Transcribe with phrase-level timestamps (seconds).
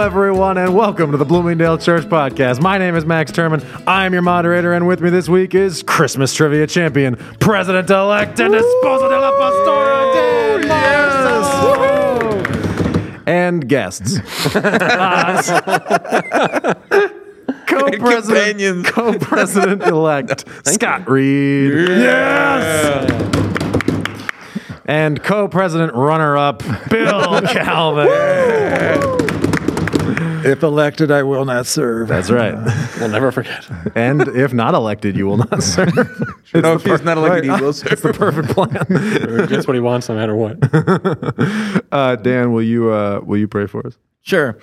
[0.00, 2.62] everyone, and welcome to the Bloomingdale Church Podcast.
[2.62, 3.62] My name is Max Turman.
[3.86, 8.40] I am your moderator, and with me this week is Christmas Trivia Champion, President elect
[8.40, 10.40] and Esposo de la Pastora, Dan.
[13.26, 14.18] And guests.
[17.66, 21.88] Co-president, co-president elect Scott Reed.
[21.88, 23.10] Yes.
[24.86, 28.08] And co-president runner-up Bill Calvin.
[30.44, 32.08] If elected, I will not serve.
[32.08, 32.54] That's right.
[33.00, 33.66] We'll never forget.
[33.94, 35.94] And if not elected, you will not serve.
[36.54, 37.92] No, if he's not elected, he will serve.
[37.92, 39.40] It's the perfect plan.
[39.40, 40.58] He gets what he wants no matter what.
[41.92, 43.96] Uh, Dan, will you uh, will you pray for us?
[44.22, 44.58] Sure.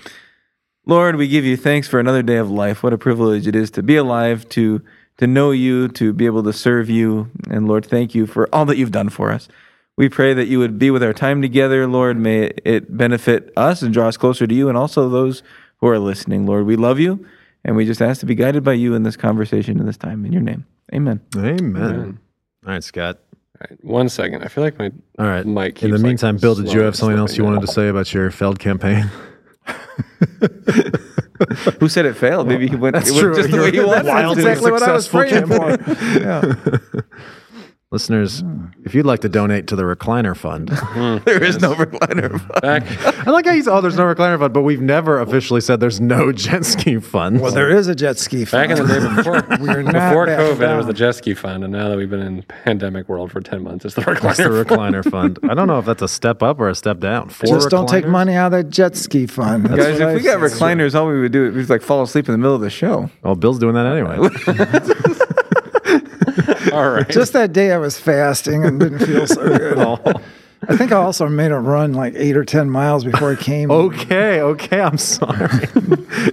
[0.85, 2.83] Lord, we give you thanks for another day of life.
[2.83, 4.81] What a privilege it is to be alive, to
[5.17, 7.29] to know you, to be able to serve you.
[7.49, 9.47] And Lord, thank you for all that you've done for us.
[9.97, 12.17] We pray that you would be with our time together, Lord.
[12.17, 15.41] May it benefit us and draw us closer to you and also those
[15.77, 16.45] who are listening.
[16.45, 17.25] Lord, we love you
[17.63, 20.25] and we just ask to be guided by you in this conversation in this time.
[20.25, 20.65] In your name.
[20.93, 21.21] Amen.
[21.35, 22.19] Amen.
[22.65, 23.19] All right, Scott.
[23.59, 24.43] All right, one second.
[24.43, 25.45] I feel like my All right.
[25.45, 25.83] mic.
[25.83, 27.73] In the keeps, like, meantime, Bill, did you have something else you slipping wanted to
[27.73, 29.09] say about your failed campaign?
[31.79, 32.47] Who said it failed?
[32.47, 34.05] Maybe he went, it went just the way he You're wanted.
[34.05, 35.71] That's exactly what I was successful praying for.
[36.19, 36.53] Yeah.
[37.89, 38.65] Listeners, hmm.
[38.83, 41.19] if you'd like to donate to the recliner fund, hmm.
[41.25, 42.37] There is no recliner.
[42.61, 42.83] Back.
[43.25, 45.79] I like how you said, oh, there's no recliner fund, but we've never officially said
[45.79, 47.39] there's no jet ski fund.
[47.39, 48.43] Well, there is a jet ski.
[48.43, 48.67] Fund.
[48.67, 50.87] Back in the day before, We're not before backing COVID, it was down.
[50.87, 53.85] the jet ski fund, and now that we've been in pandemic world for ten months,
[53.85, 54.35] it's the That's recliner.
[54.35, 54.95] the fund.
[54.95, 55.39] recliner fund.
[55.49, 57.29] I don't know if that's a step up or a step down.
[57.29, 58.09] Four Just don't take recliners?
[58.09, 59.63] money out of that jet ski fund.
[59.65, 60.57] That's Guys, what if I we got say.
[60.57, 63.09] recliners, all we would do is like fall asleep in the middle of the show.
[63.23, 65.36] Well, Bill's doing that anyway.
[66.73, 67.09] All right.
[67.09, 69.77] Just that day I was fasting and didn't feel so good.
[69.77, 69.99] At all.
[70.67, 73.69] I think I also made a run like eight or ten miles before I came.
[73.69, 75.67] okay, okay, I'm sorry.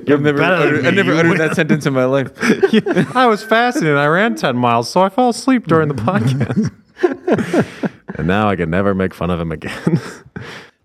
[0.07, 0.97] You're I've never, uttered, I me.
[0.97, 1.39] never You uttered win.
[1.39, 2.31] that sentence in my life.
[3.15, 6.73] I was fasting and I ran 10 miles, so I fell asleep during the podcast.
[8.19, 10.01] and now I can never make fun of him again.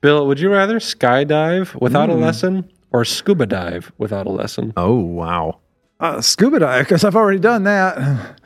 [0.01, 2.15] Bill, would you rather skydive without Hmm.
[2.15, 4.73] a lesson or scuba dive without a lesson?
[4.75, 5.59] oh, wow.
[6.01, 8.37] uh, scuba dive because I've already done that.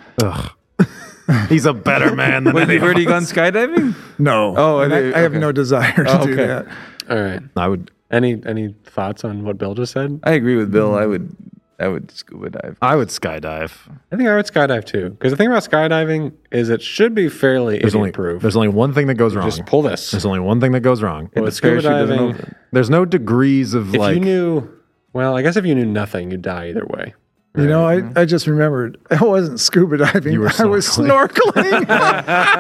[1.50, 3.96] He's a better man than Wait, any you've of already gone skydiving?
[4.20, 4.54] No.
[4.58, 5.40] Oh, And I I, I have okay.
[5.40, 6.68] no desire to Oh, do that.
[7.10, 7.42] All right.
[7.56, 10.20] I would Any any thoughts on what Bill just said?
[10.24, 10.96] I agree with Bill.
[10.96, 11.36] I would
[11.80, 12.78] I would scuba dive.
[12.82, 13.72] I would skydive.
[14.12, 15.10] I think I would skydive too.
[15.10, 18.42] Because the thing about skydiving is it should be fairly There's only, proof.
[18.42, 19.50] there's only one thing that goes wrong.
[19.50, 20.12] Just pull this.
[20.12, 21.30] There's only one thing that goes wrong.
[21.34, 22.38] With the scuba diving.
[22.72, 24.70] There's no degrees of if like you knew,
[25.14, 27.16] well, I guess if you knew nothing, you'd die either way.
[27.56, 28.26] You know, I, I mm-hmm.
[28.26, 30.34] just remembered I wasn't scuba diving.
[30.60, 31.86] I was snorkeling.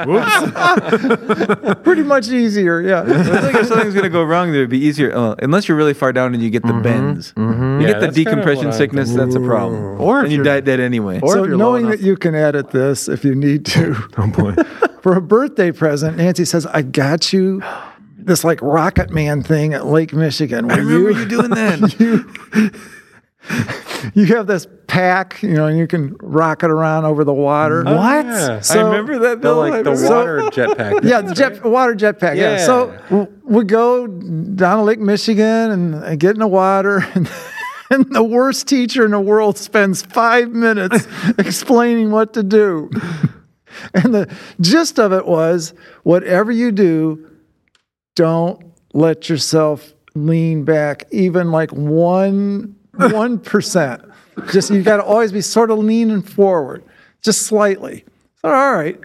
[1.65, 1.81] Whoops.
[1.81, 3.01] Pretty much easier, yeah.
[3.01, 5.95] I think if something's gonna go wrong, it would be easier uh, unless you're really
[5.95, 7.33] far down and you get the mm-hmm, bends.
[7.35, 7.81] You mm-hmm.
[7.81, 9.11] Yeah, get the that's kind of decompression sickness.
[9.13, 9.99] That's a problem.
[9.99, 11.19] Or and you die dead anyway.
[11.21, 13.95] or so knowing that you can edit this if you need to.
[14.17, 14.53] Oh boy.
[15.01, 17.63] For a birthday present, Nancy says, I got you
[18.15, 20.69] this like Rocket Man thing at Lake Michigan.
[20.71, 21.99] I Where remember you, you doing that.
[21.99, 22.71] you
[24.35, 27.83] have this pack, you know, and you can rock it around over the water.
[27.85, 28.25] Oh, what?
[28.25, 28.59] Yeah.
[28.61, 29.29] So- I remember that.
[29.35, 29.57] The Bill.
[29.57, 31.03] Like the remember- water jetpack.
[31.03, 32.35] Yeah, the jet, water jetpack.
[32.35, 32.57] Yeah.
[32.57, 32.65] Yeah.
[32.65, 37.29] So w- we go down to Lake Michigan and I get in the water, and,
[37.89, 42.89] and the worst teacher in the world spends five minutes explaining what to do.
[43.93, 45.73] And the gist of it was
[46.03, 47.27] whatever you do,
[48.15, 54.01] don't let yourself lean back even like one one percent.
[54.51, 56.83] Just you got to always be sort of leaning forward,
[57.21, 58.05] just slightly.
[58.41, 58.99] So all right.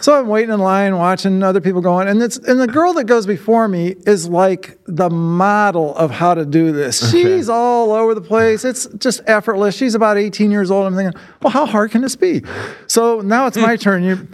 [0.00, 3.04] So I'm waiting in line, watching other people going, and it's and the girl that
[3.04, 7.10] goes before me is like the model of how to do this.
[7.10, 8.64] She's all over the place.
[8.64, 9.76] It's just effortless.
[9.76, 10.86] She's about 18 years old.
[10.86, 12.42] I'm thinking, well, how hard can this be?
[12.86, 14.04] So now it's my turn.
[14.04, 14.28] You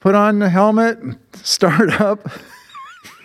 [0.00, 0.98] put on the helmet,
[1.42, 2.28] start up.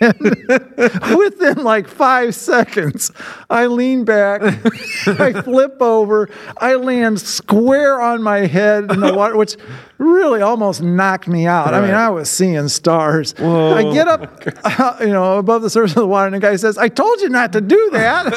[0.00, 3.10] Within like five seconds,
[3.50, 4.42] I lean back,
[5.06, 9.56] I flip over, I land square on my head in the water, which
[9.98, 11.74] really almost knocked me out.
[11.74, 13.34] I mean, I was seeing stars.
[13.38, 16.54] I get up, uh, you know, above the surface of the water, and the guy
[16.56, 18.32] says, "I told you not to do that."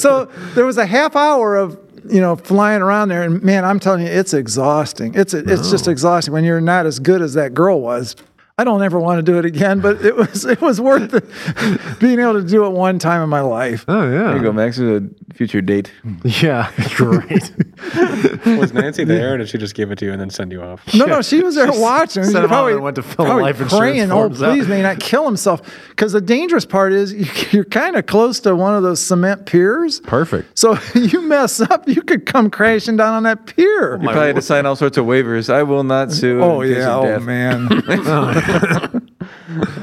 [0.00, 3.80] so there was a half hour of you know flying around there, and man, I'm
[3.80, 5.14] telling you, it's exhausting.
[5.14, 8.16] It's it's just exhausting when you're not as good as that girl was.
[8.58, 11.98] I don't ever want to do it again, but it was it was worth it,
[12.00, 13.84] being able to do it one time in my life.
[13.86, 14.28] Oh yeah.
[14.28, 14.78] There you go, Max.
[14.78, 15.92] Is a future date.
[16.24, 17.52] Yeah, great.
[18.58, 20.62] Was Nancy there, or did she just give it to you and then send you
[20.62, 20.82] off?
[20.94, 22.24] No, no, she was there watching.
[22.24, 24.54] sent She him probably and went to fill probably life insurance praying, oh, forms out."
[24.54, 25.60] please, may not kill himself.
[25.90, 29.44] Because the dangerous part is you, you're kind of close to one of those cement
[29.44, 30.00] piers.
[30.00, 30.58] Perfect.
[30.58, 33.96] So you mess up, you could come crashing down on that pier.
[33.96, 35.52] You probably had to sign all sorts of waivers.
[35.52, 36.40] I will not sue.
[36.42, 37.68] Oh yeah, oh man,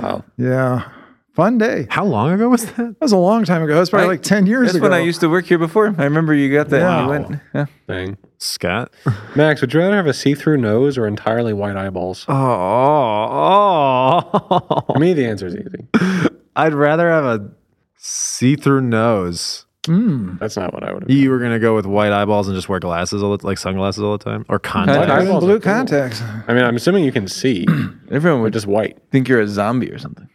[0.02, 0.24] Wow.
[0.38, 0.90] yeah,
[1.34, 1.88] fun day.
[1.90, 2.76] How long ago was that?
[2.78, 3.76] That was a long time ago.
[3.76, 4.14] It was probably Right.
[4.16, 4.84] like ten years That's ago.
[4.84, 5.94] when I used to work here before.
[5.98, 6.82] I remember you got that.
[6.82, 7.04] and Wow.
[7.04, 7.40] you went.
[7.54, 7.66] Yeah.
[7.88, 8.18] Thing.
[8.38, 8.92] Scott.
[9.36, 12.26] Max, would you rather have a see-through nose or entirely white eyeballs?
[12.28, 15.88] Oh, oh, For me, the answer is easy.
[16.56, 17.50] I'd rather have a
[17.98, 19.63] see-through nose.
[19.84, 20.40] Mm.
[20.40, 21.12] That's not what I would have.
[21.12, 24.02] You were gonna go with white eyeballs and just wear glasses all the, like sunglasses
[24.04, 24.98] all the time or contacts.
[25.00, 25.74] White eyeballs blue cool.
[25.74, 26.22] contacts.
[26.48, 27.66] I mean, I'm assuming you can see,
[28.12, 28.98] Everyone but would just white.
[29.12, 30.30] think you're a zombie or something.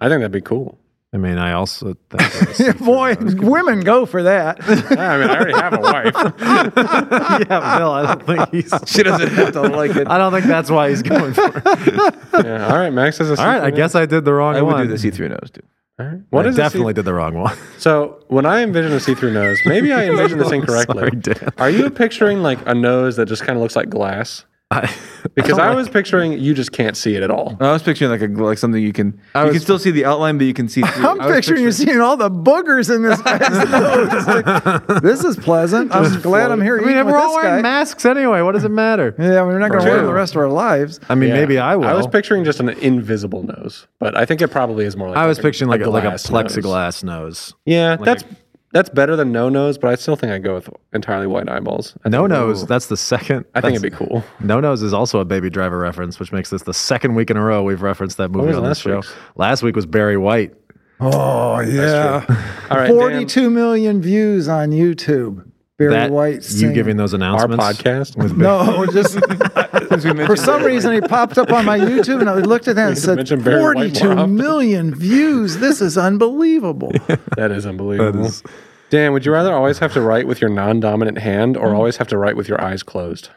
[0.00, 0.78] I think that'd be cool.
[1.14, 4.58] I mean, I also think Yeah, boy, women go for that.
[4.62, 6.14] I mean, I already have a wife.
[7.50, 7.90] yeah, Bill.
[7.92, 8.72] I don't think he's.
[8.86, 10.08] She doesn't have to like it.
[10.08, 12.14] I don't think that's why he's going for it.
[12.44, 12.66] Yeah.
[12.66, 13.38] All right, Max has a.
[13.38, 14.60] All right, I guess I did the wrong thing.
[14.60, 15.62] I would do the see-through nose too.
[16.10, 16.20] Right.
[16.30, 17.56] What I see- definitely did the wrong one.
[17.78, 21.10] So when I envision a see-through nose, maybe I envision this incorrectly.
[21.24, 21.48] Sorry.
[21.58, 24.44] Are you picturing like a nose that just kind of looks like glass?
[24.72, 24.94] I,
[25.34, 27.56] Because I was picturing you just can't see it at all.
[27.60, 30.04] I was picturing like a like something you can you was- can still see the
[30.04, 30.82] outline, but you can see.
[30.86, 31.06] Through.
[31.06, 34.08] I'm I was picturing you seeing all the boogers in this guy's nose.
[34.12, 35.94] It's like, this is pleasant.
[35.94, 37.62] I'm glad I'm here I mean, we're all this wearing guy.
[37.62, 38.40] masks anyway.
[38.42, 39.14] What does it matter?
[39.18, 40.06] yeah, we're not going to wear them True.
[40.08, 40.98] the rest of our lives.
[41.08, 41.36] I mean, Yeah.
[41.36, 41.86] maybe I will.
[41.86, 45.18] I was picturing just an invisible nose, but I think it probably is more like.
[45.18, 46.42] I was a- picturing like a, like a glass nose.
[46.56, 47.54] plexiglass nose.
[47.64, 48.24] Yeah, that's
[48.72, 51.94] that's better than no nose, but I still think I'd go with entirely white eyeballs.
[52.04, 52.66] I No think- nose.
[52.66, 53.44] That's the second.
[53.54, 54.24] I think it'd be cool.
[54.40, 57.36] No Nose is also a Baby Driver reference, which makes this the second week in
[57.36, 58.96] a row we've referenced that movie on this last show.
[58.96, 59.12] week's?
[59.36, 60.54] Last week was Barry White.
[61.00, 62.24] Oh, yeah.
[62.70, 65.44] All right, Dan, 42 million views on YouTube.
[65.78, 66.50] Barry That White.
[66.52, 67.62] you giving those announcements?
[67.64, 68.36] our announcements podcast.
[68.36, 72.76] No, just for some reason he popped up on my YouTube and I looked at
[72.76, 75.56] that and said, mention Barry White more 42 often." million views.
[75.58, 76.92] This is unbelievable.
[77.36, 78.26] that is unbelievable.
[78.26, 78.42] is-
[78.90, 82.08] Dan, would you rather always have to write with your non-dominant hand or always have
[82.08, 83.30] to write with your eyes closed?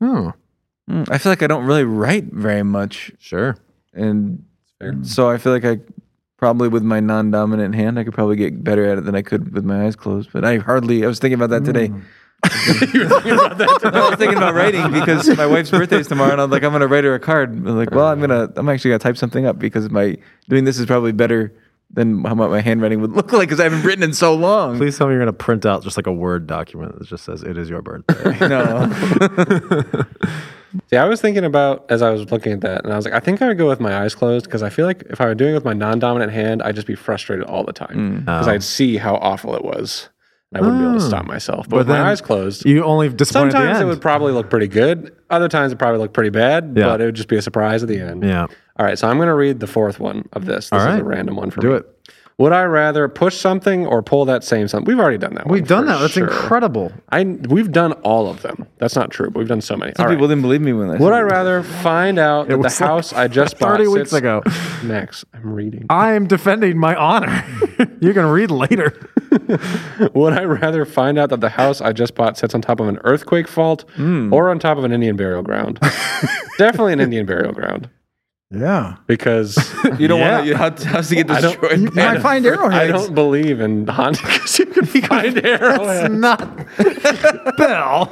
[0.00, 0.34] Oh,
[0.90, 3.58] Mm, I feel like I don't really write very much, sure.
[3.92, 4.42] and
[4.78, 4.94] Fair.
[5.02, 5.80] so I feel like I
[6.38, 9.52] probably with my non-dominant hand I could probably get better at it than I could
[9.52, 10.30] with my eyes closed.
[10.32, 11.04] But I hardly.
[11.04, 11.88] I was thinking about that today.
[11.88, 12.00] Hmm.
[12.94, 16.06] you were thinking about that I was thinking about writing because my wife's birthday is
[16.06, 17.50] tomorrow, and I'm like, I'm gonna write her a card.
[17.50, 20.16] I'm like, well, I'm gonna, I'm actually gonna type something up because my
[20.48, 21.52] doing this is probably better
[21.90, 24.76] than how my handwriting would look like because I haven't written in so long.
[24.76, 27.24] Please tell me you're going to print out just like a Word document that just
[27.24, 28.46] says it is your birthday.
[28.46, 28.90] No,
[30.90, 33.14] See, I was thinking about as I was looking at that, and I was like,
[33.14, 35.26] I think I would go with my eyes closed because I feel like if I
[35.26, 38.20] were doing it with my non-dominant hand, I'd just be frustrated all the time mm.
[38.20, 38.50] because Oh.
[38.52, 40.08] I'd see how awful it was.
[40.54, 41.28] I wouldn't be able to stop oh.
[41.28, 41.68] myself.
[41.68, 43.88] But, with my eyes closed, you only disappoint at the sometimes it end.
[43.90, 45.14] would probably look pretty good.
[45.28, 46.84] Other times it probably look pretty bad, Yeah.
[46.86, 48.22] but it would just be a surprise at the end.
[48.24, 48.46] yeah.
[48.78, 50.70] All right, so I'm going to read the fourth one of this.
[50.70, 51.00] This All is right.
[51.00, 51.74] a random one for Do me.
[51.76, 51.94] it.
[52.38, 54.86] Would I rather push something or pull that same something?
[54.86, 55.48] We've already done that.
[55.48, 55.98] We've one done that.
[55.98, 56.28] That's sure.
[56.28, 56.92] incredible.
[57.10, 58.64] I we've done all of them.
[58.78, 59.92] That's not true, but we've done so many.
[59.96, 60.14] some All right.
[60.14, 60.92] people didn't believe me when I.
[60.92, 61.00] Said.
[61.00, 64.10] Would I rather find out that the was like house I just bought 30 weeks
[64.10, 64.42] sits- ago.
[64.84, 65.86] Max, I'm reading.
[65.90, 67.44] I am defending my honor.
[68.00, 68.94] you're going to read later.
[70.14, 72.86] Would I rather find out that the house I just bought sits on top of
[72.86, 74.32] an earthquake fault Hmm.
[74.32, 75.80] or on top of an Indian burial ground?
[76.58, 77.88] Definitely an Indian burial ground
[78.50, 78.96] Yeah.
[79.06, 79.56] because
[79.98, 80.36] You don't Yeah.
[80.38, 80.56] want to.
[80.86, 81.80] How, how's to get I don't- destroyed?
[81.80, 82.74] You might find arrowheads.
[82.74, 85.86] I don't believe in haunting because you can find That's arrowheads.
[86.08, 86.66] That's not
[87.58, 88.10] Bill.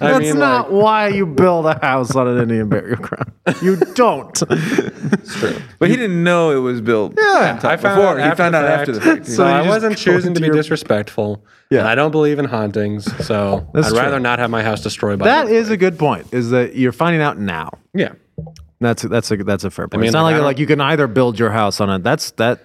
[0.00, 3.32] That's mean, not why you build a house on an Indian burial ground.
[3.62, 4.36] You don't.
[4.50, 5.56] It's true.
[5.78, 7.14] But he didn't know it was built.
[7.16, 7.60] Yeah.
[7.62, 8.18] I found before.
[8.20, 9.26] out he found out after the fact.
[9.26, 11.44] So, So I wasn't choosing to be your- disrespectful.
[11.70, 11.80] Yeah.
[11.80, 13.98] And I don't believe in hauntings, so That's I'd true.
[13.98, 16.32] rather not have my house destroyed by That an is a good point.
[16.32, 17.70] Is that you're finding out now.
[17.92, 18.12] Yeah.
[18.86, 20.00] That's that's a that's a fair point.
[20.00, 22.02] mean, it's not like, like you can either build your house on it.
[22.02, 22.60] That's that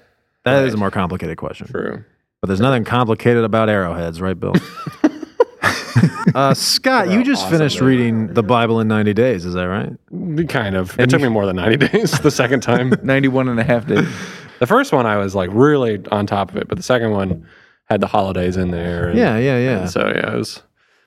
[0.45, 1.67] that is a more complicated question.
[1.67, 2.03] True.
[2.41, 4.53] But there's nothing complicated about arrowheads, right, Bill?
[6.35, 9.45] uh, Scott, you just awesome finished reading the Bible in 90 days.
[9.45, 10.47] Is that right?
[10.47, 10.97] Kind of.
[10.99, 12.93] It took me more than 90 days the second time.
[13.03, 14.07] 91 and a half days.
[14.59, 17.45] the first one, I was like really on top of it, but the second one
[17.85, 19.09] had the holidays in there.
[19.09, 19.85] and- Yeah, yeah, yeah.
[19.85, 20.61] so, yeah, it was.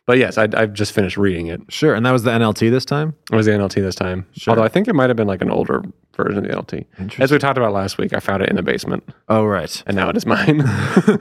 [0.07, 1.63] But yes, I, I've just finished reading it.
[1.71, 1.95] Sure.
[1.95, 3.15] And that was the NLT this time?
[3.33, 4.27] It was the NLT this time.
[4.47, 5.83] Although I think it might have been like an older
[6.15, 7.19] version of the NLT.
[7.21, 9.83] As we talked about last week, I found it in the basement, Oh, right.
[9.87, 10.63] and now it is mine.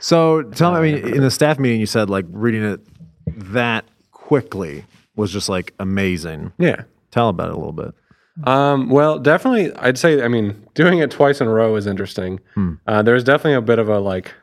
[0.00, 2.80] So tell me, I mean, in the staff meeting, you said like reading it
[3.52, 4.84] that quickly
[5.16, 6.52] was just like amazing.
[6.58, 6.82] yeah.
[7.10, 7.94] Tell about it a little bit.
[8.42, 10.20] Um, well, definitely, I'd say.
[10.24, 12.40] I mean, doing it twice in a row is interesting.
[12.54, 12.74] Hmm.
[12.88, 14.34] Uh, there's definitely a bit of a like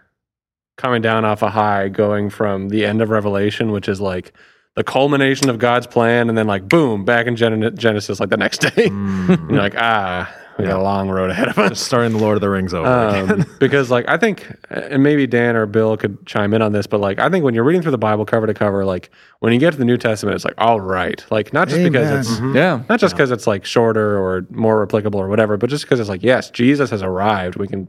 [0.81, 4.33] coming down off a high, going from the end of Revelation, which is like
[4.75, 8.37] the culmination of God's plan, and then like boom, back in Gen- Genesis, like the
[8.37, 8.89] next day.
[9.31, 9.49] Mm.
[9.51, 11.79] You're like, ah, we got a long road ahead of us.
[11.79, 13.31] Starting the Lord of the Rings over again.
[13.41, 16.87] um, because like I think, and maybe Dan or Bill could chime in on this,
[16.87, 19.09] but like I think when you're reading through the Bible cover to cover, like
[19.39, 22.09] when you get to the New Testament, it's like all right, like not just because
[22.27, 22.55] it's Mm-hmm.
[22.55, 22.83] Yeah.
[22.89, 26.09] not just because it's like shorter or more applicable or whatever, but just because it's
[26.09, 27.87] like yes, Jesus has arrived, we can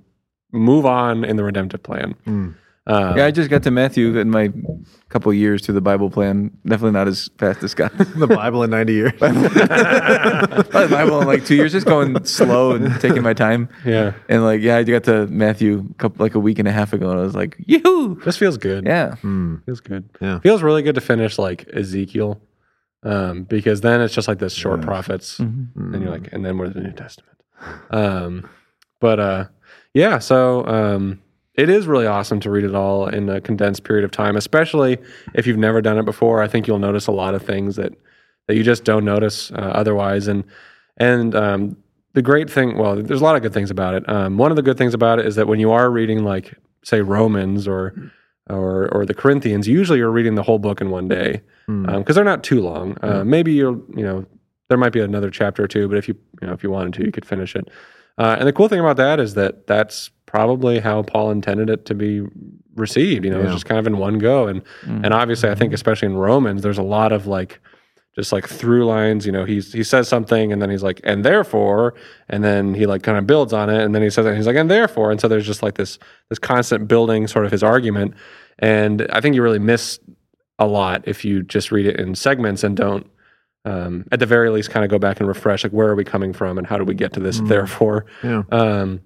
[0.52, 2.14] move on in the redemptive plan.
[2.26, 2.54] Mm.
[2.86, 4.52] Um, Yeah, I just got to Matthew in my
[5.08, 6.50] couple years through the Bible plan.
[6.66, 7.92] Definitely not as fast as Scott.
[8.16, 9.12] the Bible in 90 years.
[9.20, 13.68] the Bible in like two years, just going slow and taking my time.
[13.84, 16.72] yeah, And like, yeah, I got to Matthew a couple, like a week and a
[16.72, 18.84] half ago, and I was like, yoo This feels good.
[18.86, 19.16] Yeah.
[19.22, 19.64] Mm.
[19.64, 20.08] feels good.
[20.20, 20.40] Yeah.
[20.40, 22.40] feels really good to finish like Ezekiel,
[23.04, 25.38] um, because then it's just like this short prophets.
[25.38, 25.68] Mhm.
[25.76, 27.28] and you're like, and then we're the New Testament.
[27.90, 28.48] Um,
[28.98, 29.44] but uh,
[29.94, 31.20] yeah, so um,
[31.54, 34.98] it is really awesome to read it all in a condensed period of time, especially
[35.34, 36.42] if you've never done it before.
[36.42, 37.92] I think you'll notice a lot of things that
[38.48, 40.44] that you just don't notice uh, otherwise, and
[40.96, 41.76] and um,
[42.14, 44.08] the great thing, well, there's a lot of good things about it.
[44.08, 46.54] Um, one of the good things about it is that when you are reading, like
[46.84, 47.94] say Romans or
[48.48, 51.42] or or the Corinthians, usually you're reading the whole book in one day
[51.98, 52.96] because they're not too long.
[53.02, 54.26] Uh, maybe you'll you know
[54.68, 56.94] there might be another chapter or two, but if you you know if you wanted
[56.94, 57.68] to, you could finish it.
[58.18, 61.84] Uh, and the cool thing about that is that that's probably how Paul intended it
[61.86, 62.22] to be
[62.74, 63.24] received.
[63.24, 64.46] You know, it's just kind of in one go.
[64.48, 64.62] And
[65.04, 67.60] and obviously, I think especially in Romans, there's a lot of like
[68.16, 69.26] just like through lines.
[69.26, 71.92] You know, he's he says something and then he's like, and therefore,
[72.30, 74.38] and then he like kind of builds on it, and then he says it, and
[74.38, 75.98] he's like, and therefore, and so there's just like this
[76.30, 78.14] this constant building sort of his argument.
[78.58, 79.98] And I think you really miss
[80.58, 83.06] a lot if you just read it in segments and don't
[83.66, 86.04] um, at the very least kind of go back and refresh like where are we
[86.04, 88.42] coming from and how do we get to this therefore Yeah.
[88.50, 89.00] um,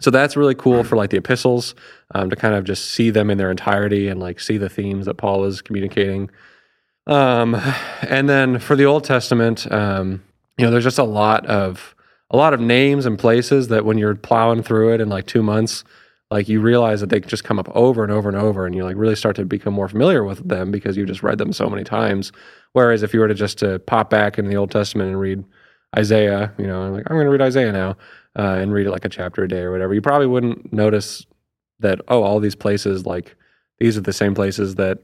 [0.00, 1.74] so that's really cool for like the epistles
[2.14, 5.06] um, to kind of just see them in their entirety and like see the themes
[5.06, 6.30] that paul is communicating.
[7.06, 7.54] Um,
[8.02, 10.22] and then for the old testament um,
[10.56, 11.94] you know there's just a lot of
[12.30, 15.42] a lot of names and places that when you're plowing through it in like two
[15.42, 15.84] months
[16.30, 18.84] like you realize that they just come up over and over and over and you
[18.84, 21.70] like really start to become more familiar with them because you just read them so
[21.70, 22.32] many times.
[22.72, 25.42] Whereas if you were to just to pop back in the old testament and read
[25.96, 27.96] isaiah you know like i'm going to read isaiah now
[28.36, 31.26] uh, and read it like a chapter a day or whatever you probably wouldn't notice
[31.80, 33.36] that oh all these places like
[33.78, 34.98] these are the same places that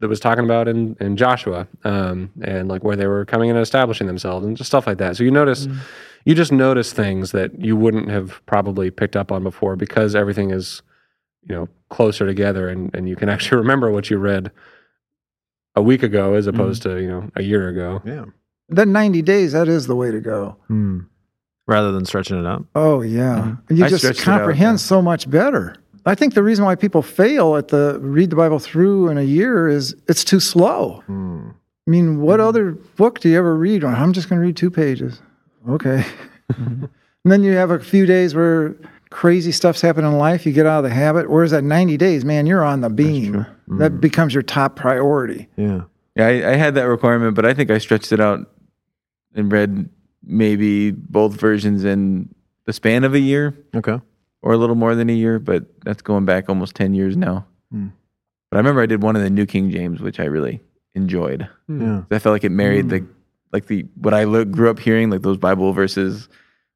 [0.00, 3.56] that was talking about in in joshua um, and like where they were coming in
[3.56, 5.66] and establishing themselves and just stuff like that so you notice
[6.24, 10.50] you just notice things that you wouldn't have probably picked up on before because everything
[10.50, 10.82] is
[11.48, 14.50] you know closer together and, and you can actually remember what you read
[15.74, 18.26] a week ago as opposed to you know a year ago Yeah.
[18.68, 20.56] That 90 days, that is the way to go.
[20.68, 21.00] Hmm.
[21.66, 22.64] Rather than stretching it out.
[22.74, 23.78] Oh yeah, Mhm.
[23.78, 24.76] you I just stretched it out, comprehend yeah.
[24.84, 25.76] so much better.
[26.04, 29.22] I think the reason why people fail at the read the Bible through in a
[29.22, 31.02] year is it's too slow.
[31.06, 31.50] Hmm.
[31.86, 33.84] I mean, what other book do you ever read?
[33.84, 35.20] I'm just going to read two pages.
[35.68, 36.04] Okay.
[36.56, 36.88] and
[37.24, 38.74] then you have a few days where
[39.10, 40.46] crazy stuff's happening in life.
[40.46, 41.28] You get out of the habit.
[41.30, 43.46] Whereas that 90 days, man, you're on the beam.
[43.78, 45.48] That becomes your top priority.
[45.56, 45.82] Yeah.
[46.14, 48.48] Yeah, I, I had that requirement, but I think I stretched it out
[49.34, 49.88] and read
[50.24, 54.00] maybe both versions in the span of a year Okay.
[54.42, 57.46] or a little more than a year, but that's going back almost 10 years now.
[57.70, 57.88] Hmm.
[58.50, 60.60] But I remember I did one in the New King James, which I really
[60.94, 61.48] enjoyed.
[61.68, 62.02] Yeah.
[62.10, 63.06] I felt like it married the
[63.52, 66.28] like the what I lo- grew up hearing, like those Bible verses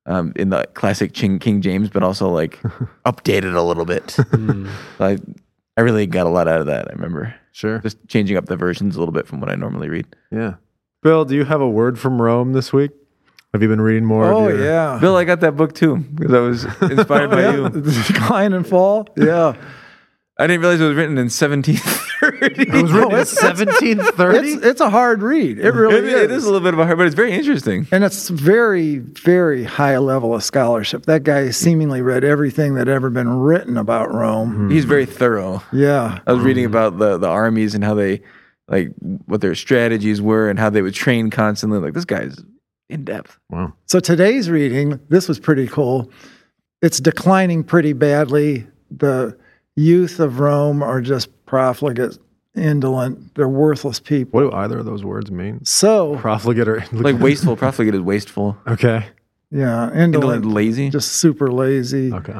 [0.06, 2.60] um, in the classic King, King James, but also like
[3.06, 4.06] updated a little bit.
[4.06, 4.70] Mm.
[5.00, 5.18] I
[5.76, 6.88] I really got a lot out of that.
[6.88, 7.78] I remember Sure.
[7.80, 10.06] just changing up the versions a little bit from what I normally read.
[10.30, 10.54] Yeah.
[11.02, 12.90] Bill, do you have a word from Rome this week?
[13.56, 14.26] Have you been reading more?
[14.26, 14.98] Oh, of your, yeah.
[15.00, 17.68] Bill, I got that book too because I was inspired by you.
[17.70, 19.08] The decline and fall.
[19.16, 19.54] Yeah.
[20.38, 22.62] I didn't realize it was written in 1730.
[22.62, 24.38] It was written in it's- it's- 1730.
[24.52, 25.58] It's, it's a hard read.
[25.58, 26.22] It really It- is.
[26.25, 27.88] it is a little bit of a hard, but it's very interesting.
[27.90, 31.06] And it's very, very high level of scholarship.
[31.06, 34.52] That guy seemingly read everything that ever been written about Rome.
[34.54, 34.70] Hmm.
[34.70, 35.62] He's very thorough.
[35.72, 36.20] Yeah.
[36.26, 38.20] I was reading about the the armies and how they
[38.68, 38.90] like
[39.26, 41.78] what their strategies were and how they would train constantly.
[41.78, 42.36] Like this guy's
[42.88, 43.38] in depth.
[43.50, 43.73] wow.
[43.87, 46.11] So today's reading, this was pretty cool.
[46.83, 48.66] It's declining pretty badly.
[48.90, 49.37] The
[49.75, 52.19] youth of Rome are just profligate,
[52.55, 53.35] indolent.
[53.35, 54.40] They're worthless people.
[54.40, 55.64] What do either of those words mean?
[55.64, 58.57] So, Profligate or Like wasteful, profligate is wasteful.
[58.66, 59.07] Okay.
[59.50, 60.90] yeah, Indolent, indolent, lazy.
[60.90, 62.12] just super lazy.
[62.12, 62.38] Okay.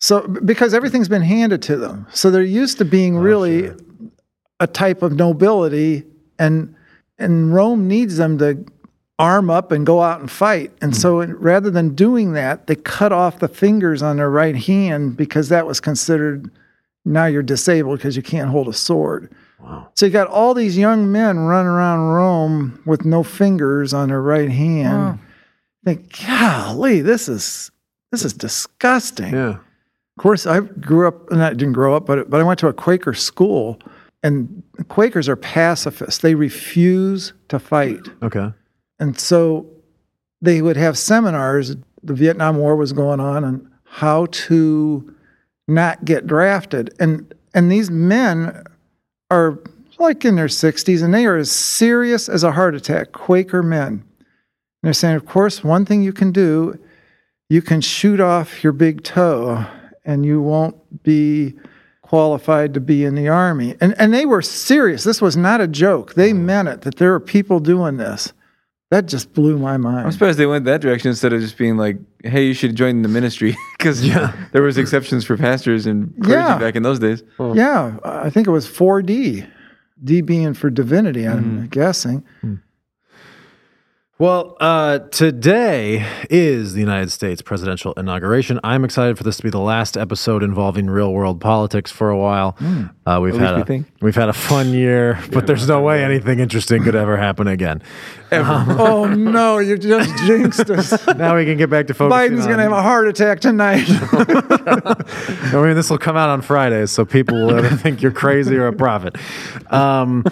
[0.00, 2.06] So, because everything's been handed to them.
[2.12, 3.76] So they're used to being oh, really sure.
[4.60, 6.04] a type of nobility
[6.38, 6.74] and
[7.20, 8.64] and Rome needs them to
[9.18, 10.72] arm up and go out and fight.
[10.80, 11.34] And so mm.
[11.38, 15.66] rather than doing that, they cut off the fingers on their right hand because that
[15.66, 16.50] was considered
[17.04, 19.32] now you're disabled because you can't hold a sword.
[19.60, 19.88] Wow.
[19.94, 24.22] So you got all these young men running around Rome with no fingers on their
[24.22, 25.18] right hand.
[25.84, 27.70] Think, golly, this is
[28.12, 29.32] this is disgusting.
[29.32, 29.56] Yeah.
[29.56, 32.68] Of course, I grew up, and I didn't grow up, but but I went to
[32.68, 33.80] a Quaker school,
[34.22, 36.20] and Quakers are pacifists.
[36.20, 38.52] They refuse to fight, Okay.
[38.98, 39.66] And so
[40.40, 41.76] they would have seminars.
[42.02, 45.14] The Vietnam War was going on, and how to
[45.66, 46.94] not get drafted.
[46.98, 48.64] And and these men
[49.30, 49.58] are
[49.98, 53.12] like in their sixties, and they are as serious as a heart attack.
[53.12, 53.86] Quaker men.
[53.86, 54.04] And
[54.82, 56.78] they're saying, of course, one thing you can do,
[57.48, 59.66] you can shoot off your big toe,
[60.04, 61.54] and you won't be
[62.02, 63.74] qualified to be in the army.
[63.80, 65.04] And and they were serious.
[65.04, 66.14] This was not a joke.
[66.14, 66.46] They mm-hmm.
[66.46, 66.80] meant it.
[66.82, 68.32] That there are people doing this.
[68.90, 70.06] That just blew my mind.
[70.06, 73.02] I'm surprised they went that direction instead of just being like, "Hey, you should join
[73.02, 74.00] the ministry," because
[74.52, 76.58] there was exceptions for pastors and clergy Yeah.
[76.58, 77.22] back in those days.
[77.38, 79.46] Yeah, I think it was 4D.
[80.02, 81.66] D being for divinity, I'm mm-hmm.
[81.66, 82.24] guessing.
[82.40, 82.54] Hmm.
[84.20, 88.58] Well, uh, today is the United States presidential inauguration.
[88.64, 92.18] I'm excited for this to be the last episode involving real world politics for a
[92.18, 92.56] while.
[93.06, 96.82] Uh, we've had a, we've had a fun year, but there's no way anything interesting
[96.82, 97.80] could ever happen again.
[98.32, 101.06] oh no, you just jinxed us.
[101.16, 102.38] Now we can get back to focusing.
[102.38, 103.86] Biden's going to have a heart attack tonight.
[103.88, 108.56] I mean, this will come out on Fridays, so people will either think you're crazy
[108.56, 109.14] or a prophet.
[109.72, 110.24] Um,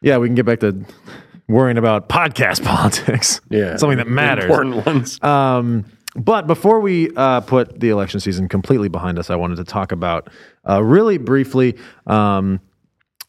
[0.00, 0.82] yeah, we can get back to
[1.48, 3.40] worrying about podcast politics.
[3.50, 3.76] Yeah.
[3.76, 4.44] something that matters.
[4.44, 5.22] Important ones.
[5.22, 5.84] Um,
[6.14, 9.92] but before we uh, put the election season completely behind us, I wanted to talk
[9.92, 10.30] about
[10.68, 11.76] uh, really briefly
[12.06, 12.60] um,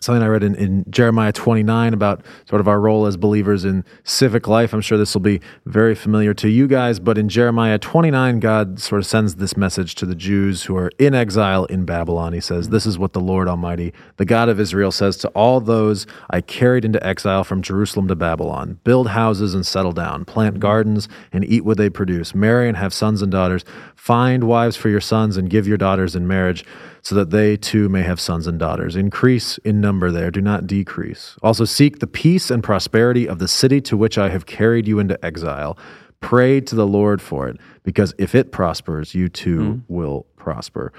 [0.08, 3.86] something I read in, in Jeremiah 29 about sort of our role as believers in
[4.04, 4.74] civic life.
[4.74, 8.80] I'm sure this will be very familiar to you guys, but in Jeremiah 29, God
[8.80, 12.34] sort of sends this message to the Jews who are in exile in Babylon.
[12.34, 15.60] He says, This is what the Lord Almighty, the God of Israel, says to all
[15.60, 20.60] those I carried into exile from Jerusalem to Babylon build houses and settle down, plant
[20.60, 23.66] gardens and eat what they produce, marry and have sons and daughters,
[23.98, 26.64] find wives for your sons and give your daughters in marriage
[27.02, 28.96] so that they too may have sons and daughters.
[28.96, 31.36] Increase in number there, do not decrease.
[31.42, 35.00] Also, seek the peace and prosperity of the city to which I have carried you
[35.00, 35.78] into exile.
[36.20, 40.94] Pray to the Lord for it, because if it prospers, you too will prosper.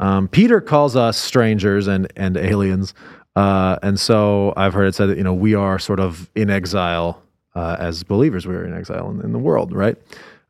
[0.00, 2.94] Um, Peter calls us strangers and, and aliens.
[3.36, 6.50] Uh, and so I've heard it said that, you know, we are sort of in
[6.50, 7.22] exile
[7.54, 8.46] uh, as believers.
[8.46, 9.96] We're in exile in, in the world, right?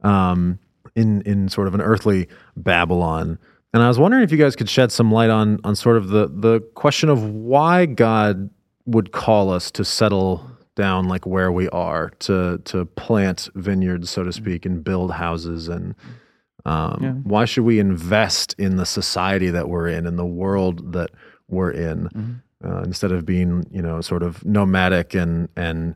[0.02, 0.58] Um,
[0.94, 3.38] in, in sort of an earthly Babylon.
[3.72, 6.08] And I was wondering if you guys could shed some light on on sort of
[6.08, 8.50] the the question of why God
[8.86, 14.24] would call us to settle down like where we are to to plant vineyards, so
[14.24, 15.94] to speak, and build houses and
[16.64, 21.10] um, why should we invest in the society that we're in, in the world that
[21.48, 25.94] we're in, uh, instead of being, you know, sort of nomadic and and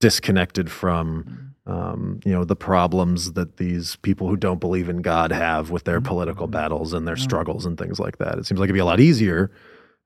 [0.00, 5.30] disconnected from, um, you know, the problems that these people who don't believe in God
[5.32, 8.38] have with their political battles and their struggles and things like that.
[8.38, 9.50] It seems like it'd be a lot easier,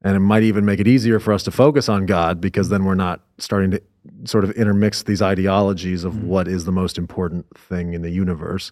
[0.02, 2.84] and it might even make it easier for us to focus on God because then
[2.84, 3.82] we're not starting to
[4.24, 8.70] sort of intermix these ideologies of what is the most important thing in the universe.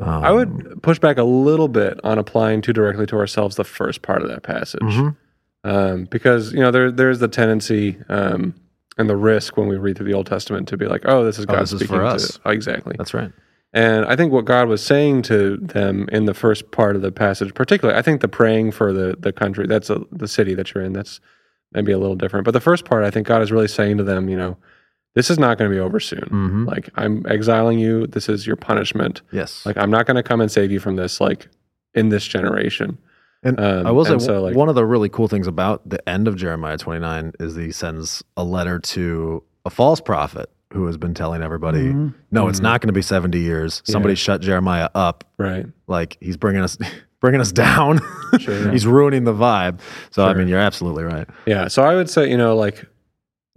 [0.00, 4.02] I would push back a little bit on applying too directly to ourselves the first
[4.02, 5.68] part of that passage, Mm-hmm.
[5.68, 8.54] um, because you know there there's the tendency um,
[8.98, 11.38] and the risk when we read through the Old Testament to be like, oh, this
[11.38, 12.38] is God this is speaking for to us.
[12.44, 12.94] Oh, exactly.
[12.98, 13.32] That's right.
[13.72, 17.10] And I think what God was saying to them in the first part of the
[17.10, 20.72] passage, particularly, I think the praying for the the country, that's a, the city that
[20.74, 21.20] you're in, that's
[21.72, 22.44] maybe a little different.
[22.44, 24.56] But the first part, I think God is really saying to them, you know,
[25.16, 26.20] this is not going to be over soon.
[26.30, 26.66] Mhm.
[26.68, 28.06] Like I'm exiling you.
[28.06, 29.22] This is your punishment.
[29.32, 29.66] Yes.
[29.66, 31.20] Like I'm not going to come and save you from this.
[31.20, 31.48] Like
[31.94, 32.98] in this generation.
[33.44, 36.06] And Um, I will say so, like- one of the really cool things about the
[36.08, 40.86] end of Jeremiah 29 is that he sends a letter to a false prophet who
[40.86, 41.94] has been telling everybody,
[42.32, 43.80] no, it's not going to be 70 years.
[43.84, 45.22] Somebody shut Jeremiah up.
[45.38, 45.66] Right.
[45.86, 46.76] Like he's bringing us
[47.20, 48.00] bringing us down.
[48.40, 48.70] Sure.
[48.72, 49.78] he's ruining the vibe.
[50.10, 51.28] So I mean, you're absolutely right.
[51.46, 51.68] Yeah.
[51.68, 52.86] So I would say, you know, like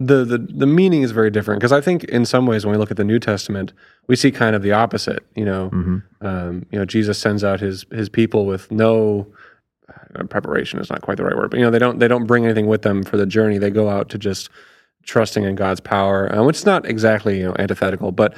[0.00, 2.78] the the the meaning is very different because I think in some ways when we
[2.78, 3.72] look at the New Testament,
[4.06, 5.26] we see kind of the opposite.
[5.34, 5.70] You know,
[6.20, 9.34] um, you know, Jesus sends out his his people with no uh,
[10.28, 12.44] preparation is not quite the right word, but you know, they don't they don't bring
[12.44, 13.58] anything with them for the journey.
[13.58, 14.50] They go out to just
[15.04, 18.36] trusting in God's power, uh, which is not exactly you know antithetical, but.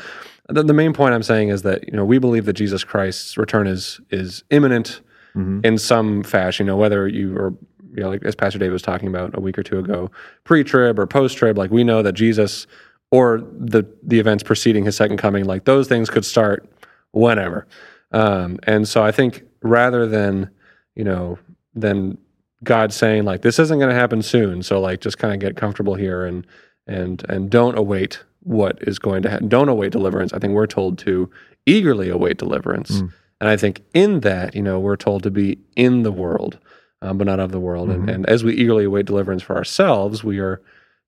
[0.53, 3.39] The, the main point I'm saying is that you know we believe that Jesus Christ's
[3.39, 5.01] return is is imminent
[5.65, 6.67] in some fashion.
[6.67, 7.55] You know whether you are
[7.95, 10.11] you know like as Pastor Dave was talking about a week or two ago,
[10.43, 11.57] pre-trib or post-trib.
[11.57, 12.67] Like we know that Jesus
[13.13, 15.45] or the the events preceding his second coming.
[15.45, 16.69] Like those things could start
[17.13, 17.69] whenever.
[18.11, 20.51] Um, and so I think rather than
[21.01, 21.39] you know
[21.75, 22.19] than
[22.63, 25.57] God saying like this isn't going to happen soon, so like just kind of get
[25.57, 26.47] comfortable here and
[26.87, 29.49] and and don't await what is going to happen.
[29.49, 30.35] Don't await deliverance.
[30.35, 31.31] I think we're told to
[31.65, 33.01] eagerly await deliverance.
[33.41, 36.59] And I think in that, you know, we're told to be in the world,
[37.01, 37.89] um, but not of the world.
[37.89, 40.61] And, and as we eagerly await deliverance for ourselves, we are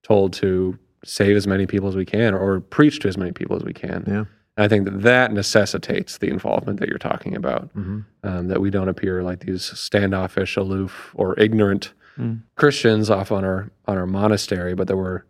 [0.02, 3.57] told to save as many people as we can or preach to as many people
[3.57, 4.05] as we can.
[4.07, 4.24] Yeah.
[4.57, 8.01] And I think that that necessitates the involvement that you're talking about, Mm-hmm.
[8.23, 12.43] um, that we don't appear like these standoffish, aloof, or ignorant Mm.
[12.57, 15.23] Christians off on our on our monastery, but that we're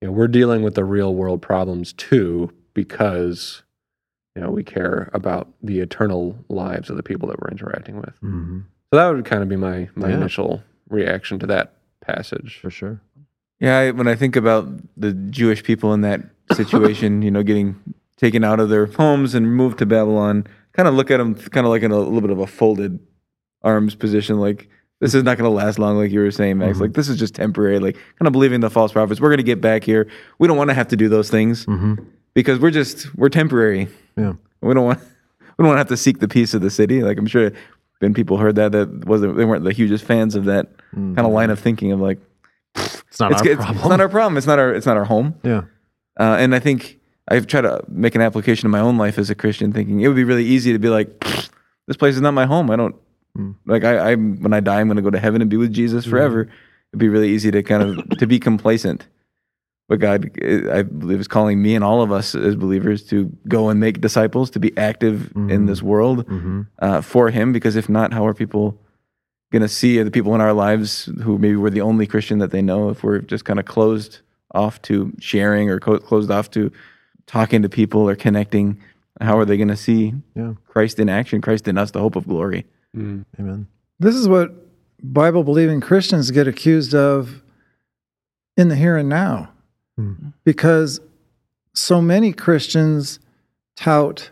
[0.00, 3.62] you know we're dealing with the real world problems too because
[4.34, 8.14] you know we care about the eternal lives of the people that we're interacting with.
[8.22, 8.60] Mm-hmm.
[8.90, 10.14] So that would kind of be my my Yeah.
[10.16, 12.58] initial reaction to that passage.
[12.62, 13.02] For sure.
[13.60, 16.22] Yeah, I, when I think about the Jewish people in that
[16.52, 17.78] situation, you know, getting
[18.16, 21.66] taken out of their homes and moved to Babylon, kind of look at them kind
[21.66, 22.98] of like in a little bit of a folded
[23.62, 24.68] arms position, like
[25.00, 26.80] this is not going to last long, like you were saying, Max.
[26.80, 27.78] Like this is just temporary.
[27.78, 29.20] Like kind of believing the false prophets.
[29.20, 30.08] We're going to get back here.
[30.38, 32.04] We don't want to have to do those things Mm-hmm.
[32.34, 33.88] because we're just we're temporary.
[34.16, 34.34] Yeah.
[34.62, 37.02] We don't want we don't want to have to seek the peace of the city.
[37.02, 37.50] Like I'm sure
[37.98, 41.32] when people heard that, that wasn't they weren't the hugest fans of that kind of
[41.32, 42.18] line of thinking of like
[42.76, 43.76] It's not it's, our it's, problem.
[43.78, 44.36] it's not our problem.
[44.38, 45.34] It's not our it's not our home.
[45.42, 45.62] yeah.
[46.18, 49.30] Uh, and I think I've tried to make an application in my own life as
[49.30, 51.08] a Christian, thinking it would be really easy to be like,
[51.86, 52.70] this place is not my home.
[52.70, 52.94] I don't
[53.66, 55.72] like I, I when I die, I'm going to go to heaven and be with
[55.72, 56.42] Jesus forever.
[56.92, 59.08] It'd be really easy to kind of to be complacent.
[59.88, 63.68] But God, I believe, is calling me and all of us as believers to go
[63.68, 66.62] and make disciples, to be active in this world Mm-hmm.
[66.78, 67.52] uh, for Him.
[67.52, 68.78] Because if not, how are people
[69.52, 72.50] going to see the people in our lives who maybe we're the only Christian that
[72.50, 74.20] they know if we're just kind of closed
[74.54, 76.70] off to sharing or co- closed off to
[77.26, 78.80] talking to people or connecting?
[79.20, 80.54] How are they going to see Yeah.
[80.66, 82.66] Christ in action, Christ in us, the hope of glory?
[82.96, 83.24] Mm.
[83.38, 83.66] Amen.
[84.00, 84.50] This is what
[85.02, 87.42] Bible believing Christians get accused of
[88.56, 89.50] in the here and now.
[89.96, 90.12] Hmm.
[90.44, 91.00] Because
[91.74, 93.20] so many Christians
[93.76, 94.30] tout,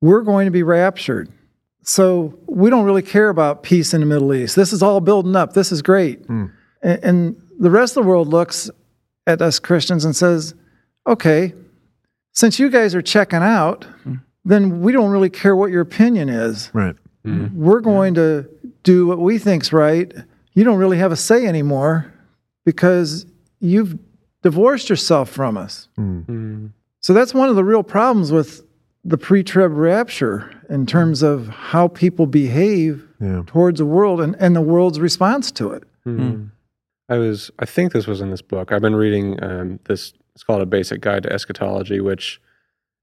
[0.00, 1.28] we're going to be raptured.
[1.84, 4.54] So we don't really care about peace in the Middle East.
[4.54, 5.52] This is all building up.
[5.54, 6.24] This is great.
[6.26, 6.46] Hmm.
[6.84, 8.70] A- And the rest of the world looks
[9.26, 10.54] at us Christians and says,
[11.06, 11.54] okay,
[12.32, 13.86] since you guys are checking out,
[14.44, 16.96] then we don't really care what your opinion is Right.
[17.24, 18.48] we're going to
[18.82, 20.12] do what we think's right.
[20.54, 22.12] You don't really have a say anymore
[22.64, 23.26] because
[23.60, 23.98] you've
[24.42, 25.88] divorced yourself from us.
[25.98, 26.70] Mm.
[27.00, 28.64] So that's one of the real problems with
[29.04, 33.42] the pre-trib rapture in terms of how people behave Yeah.
[33.46, 35.84] towards the world and, and the world's response to it.
[36.06, 36.50] Mm.
[37.08, 38.72] I was, I think this was in this book.
[38.72, 40.12] I've been reading um, this.
[40.34, 42.40] It's called a basic guide to eschatology, which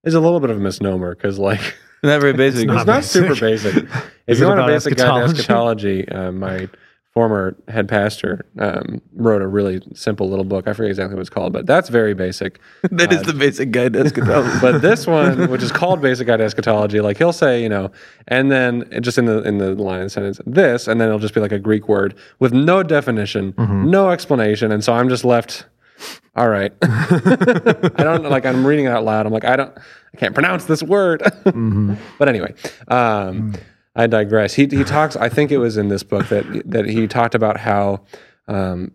[0.04, 2.66] is a little bit of a misnomer because, like, Not very basic.
[2.68, 3.12] not it's not basic.
[3.12, 3.86] super basic.
[4.28, 6.02] If you want a about basic guide to eschatology?
[6.04, 6.70] eschatology, uh, my
[7.16, 10.68] former head pastor um, wrote a really simple little book.
[10.68, 12.60] I forget exactly what it's called, but that's very basic.
[12.92, 14.60] that is the basic guide to eschatology.
[14.62, 17.92] But this one, which is called Basic Guide to Eschatology, like he'll say, you know,
[18.28, 21.20] and then just in the in the line of the sentence, this, and then it'll
[21.20, 25.26] just be like a Greek word with no definition, no explanation, and so I'm just
[25.26, 25.66] left.
[26.36, 28.46] All right, I don't like.
[28.46, 29.26] I'm reading it out loud.
[29.26, 31.24] I'm like, I don't, I can't pronounce this word.
[32.18, 32.54] But anyway,
[32.88, 33.54] um,
[33.96, 34.54] I digress.
[34.54, 35.16] He he talks.
[35.16, 38.02] I think it was in this book that that he talked about how
[38.48, 38.92] um,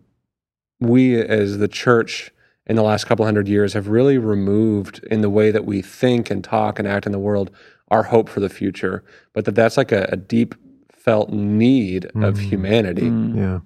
[0.79, 2.31] we as the church
[2.65, 6.31] in the last couple hundred years have really removed in the way that we think
[6.31, 7.51] and talk and act in the world
[7.89, 10.55] our hope for the future, but that that's like a, a deep
[10.91, 13.05] felt need of humanity.
[13.05, 13.59] Yeah.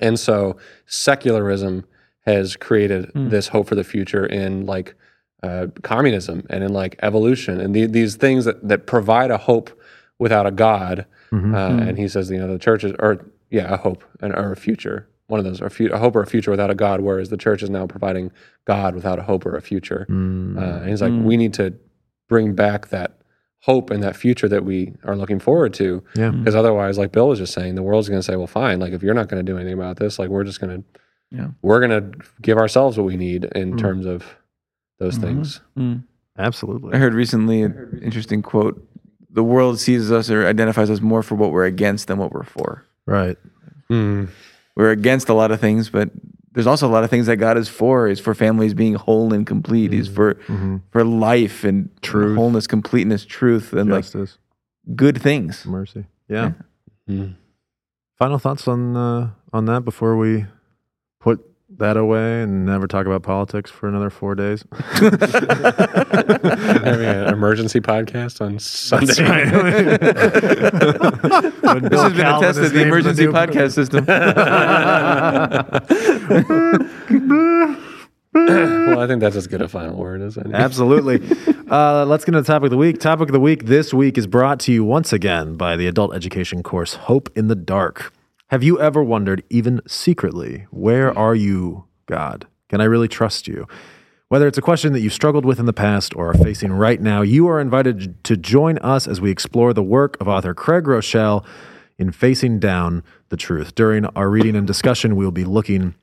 [0.00, 1.84] And so secularism
[2.26, 4.94] has created this hope for the future in like
[5.42, 9.70] uh, communism and in like evolution and the, these things that, that provide a hope
[10.18, 11.06] without a God.
[11.32, 11.54] Mm-hmm.
[11.54, 14.52] Uh, And he says, you know, the church is, or yeah, a hope and or
[14.52, 15.08] a future.
[15.26, 17.62] One of those, or a, hope or a future without a God, whereas the church
[17.62, 18.30] is now providing
[18.66, 20.06] God without a hope or a future.
[20.08, 20.58] Mm.
[20.58, 21.74] Uh, and he's like, we need to
[22.28, 23.18] bring back that
[23.60, 26.02] hope and that future that we are looking forward to.
[26.14, 26.30] Yeah.
[26.30, 28.80] Because otherwise, like Bill was just saying, the world's going to say, well, fine.
[28.80, 31.00] Like, if you're not going to do anything about this, like, we're just going to,
[31.34, 31.48] Yeah.
[31.62, 34.24] we're going to give ourselves what we need in terms of
[34.98, 35.60] those things.
[36.38, 36.94] Absolutely.
[36.94, 38.80] I heard recently an interesting quote.
[39.30, 42.44] The world sees us or identifies us more for what we're against than what we're
[42.44, 42.84] for.
[43.06, 43.36] Right.
[43.90, 44.28] Mm.
[44.76, 46.10] We're against a lot of things, but
[46.52, 48.06] there's also a lot of things that God is for.
[48.08, 49.92] He's for families being whole and complete.
[49.92, 50.34] He's for
[50.90, 52.36] for life and Truth.
[52.36, 54.38] wholeness, completeness, truth, and Justice.
[54.86, 55.66] like good things.
[55.66, 56.04] mercy.
[56.28, 56.52] Yeah.
[57.08, 57.34] Mm.
[58.18, 60.48] Final thoughts on uh, on that before we put
[61.78, 64.64] that away and never talk about politics for another four days.
[64.94, 65.14] Having
[67.06, 69.14] an emergency podcast on Sunday.
[71.64, 74.04] This has been a test of the emergency podcast system.
[78.34, 80.54] well, I think that's as good a final word as any.
[80.54, 81.20] Absolutely.
[81.70, 83.00] Uh, let's get into the topic of the week.
[83.00, 86.14] Topic of the week this week is brought to you once again by the adult
[86.14, 88.12] education course Hope in the Dark.
[88.48, 91.18] Have you ever wondered, even secretly, where hmm.
[91.18, 92.46] are you, God?
[92.68, 93.66] Can I really trust you?
[94.28, 97.00] Whether it's a question that you've struggled with in the past or are facing right
[97.00, 100.84] now, you are invited to join us as we explore the work of author Craig
[100.84, 101.44] Groeschel
[101.98, 103.74] in Facing Down the Truth.
[103.74, 105.94] During our reading and discussion, we will be looking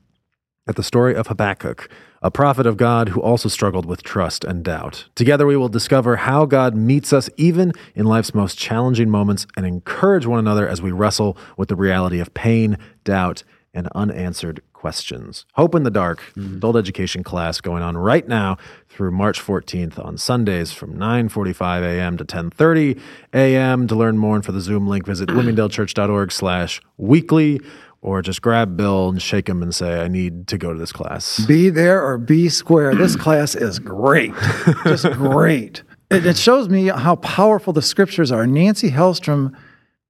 [0.66, 1.88] at the story of Habakkuk,
[2.22, 5.06] a prophet of God who also struggled with trust and doubt.
[5.14, 9.66] Together, we will discover how God meets us even in life's most challenging moments and
[9.66, 13.42] encourage one another as we wrestle with the reality of pain, doubt,
[13.74, 15.46] and unanswered questions.
[15.54, 16.56] Hope in the Dark, mm-hmm.
[16.56, 18.56] adult education class going on right now
[18.88, 22.16] through March 14th on Sundays from 9:45 a.m.
[22.16, 23.00] to 10:30
[23.32, 23.86] a.m.
[23.86, 27.60] To learn more and for the Zoom link, visit bloomingdalechurch.org slash weekly
[28.02, 30.92] or just grab Bill and shake him and say, I need to go to this
[30.92, 31.46] class.
[31.46, 32.94] Be there or be square.
[32.94, 34.32] This class is great,
[34.84, 35.84] just great.
[36.10, 38.46] It, it shows me how powerful the scriptures are.
[38.46, 39.56] Nancy Hellstrom,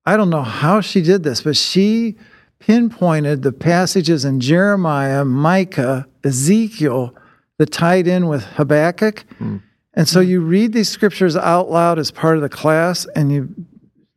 [0.07, 2.17] I don't know how she did this, but she
[2.59, 7.15] pinpointed the passages in Jeremiah, Micah, Ezekiel
[7.59, 9.25] that tied in with Habakkuk.
[9.39, 9.59] Hmm.
[9.95, 13.55] And so you read these scriptures out loud as part of the class, and you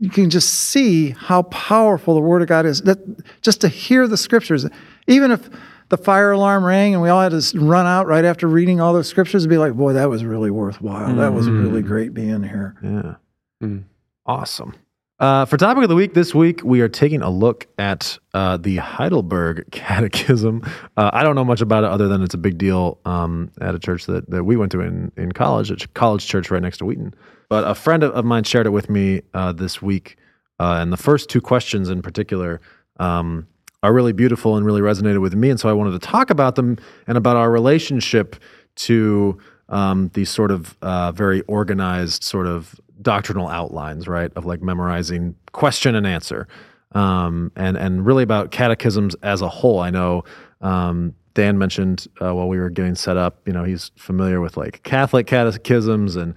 [0.05, 2.83] you can just see how powerful the Word of God is.
[2.83, 2.99] That
[3.41, 4.65] just to hear the scriptures,
[5.07, 5.49] even if
[5.89, 8.93] the fire alarm rang and we all had to run out right after reading all
[8.93, 11.15] those scriptures, and be like, "Boy, that was really worthwhile.
[11.15, 13.15] That was really great being here." Yeah.
[13.63, 13.83] Mm.
[14.25, 14.75] Awesome.
[15.17, 18.58] Uh, for topic of the week this week, we are taking a look at uh,
[18.58, 20.62] the Heidelberg Catechism.
[20.97, 23.73] Uh, I don't know much about it other than it's a big deal um, at
[23.73, 26.80] a church that, that we went to in, in college, a college church right next
[26.80, 27.13] to Wheaton.
[27.47, 30.17] But a friend of, mine shared it with me uh, this week.
[30.60, 32.60] Uh, and the first two questions in particular
[32.99, 33.47] um,
[33.84, 35.49] are really beautiful and really resonated with me.
[35.49, 38.36] And so I wanted to talk about them and about our relationship
[38.75, 39.38] to
[39.69, 44.31] um, these sort of uh, very organized sort of doctrinal outlines, right?
[44.36, 46.47] Of like memorizing question and answer,
[46.93, 49.79] um, and and really about catechisms as a whole.
[49.79, 50.23] I know
[50.62, 54.58] um, Dan mentioned uh, while we were getting set up, you know, he's familiar with
[54.58, 56.34] like Catholic catechisms, and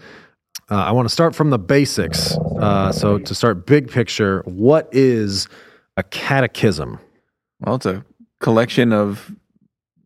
[0.71, 2.37] uh, I want to start from the basics.
[2.37, 5.49] Uh, so to start big picture, what is
[5.97, 6.99] a catechism?
[7.61, 8.05] Well, it's a
[8.41, 9.33] collection of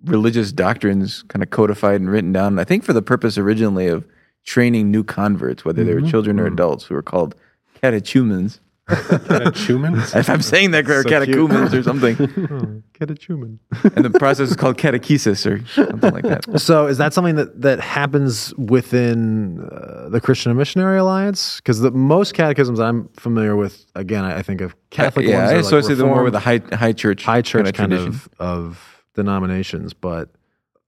[0.05, 4.07] religious doctrines kind of codified and written down, I think for the purpose originally of
[4.45, 7.35] training new converts, whether they were children or adults, who were called
[7.81, 8.61] catechumens.
[8.89, 10.15] Catechumens?
[10.15, 12.17] If I'm saying that, or So catechumens or something.
[12.93, 13.59] Catechumen.
[13.97, 16.61] And the process is called catechesis or something like that.
[16.61, 21.57] So is that something that that happens within uh, the Christian and Missionary Alliance?
[21.57, 25.51] Because the most catechisms I'm familiar with, again, I, I think of Catholic yeah, ones.
[25.51, 28.29] I like associate them more with the high high church high church kind kind of,
[28.39, 29.95] of denominations.
[29.95, 30.31] But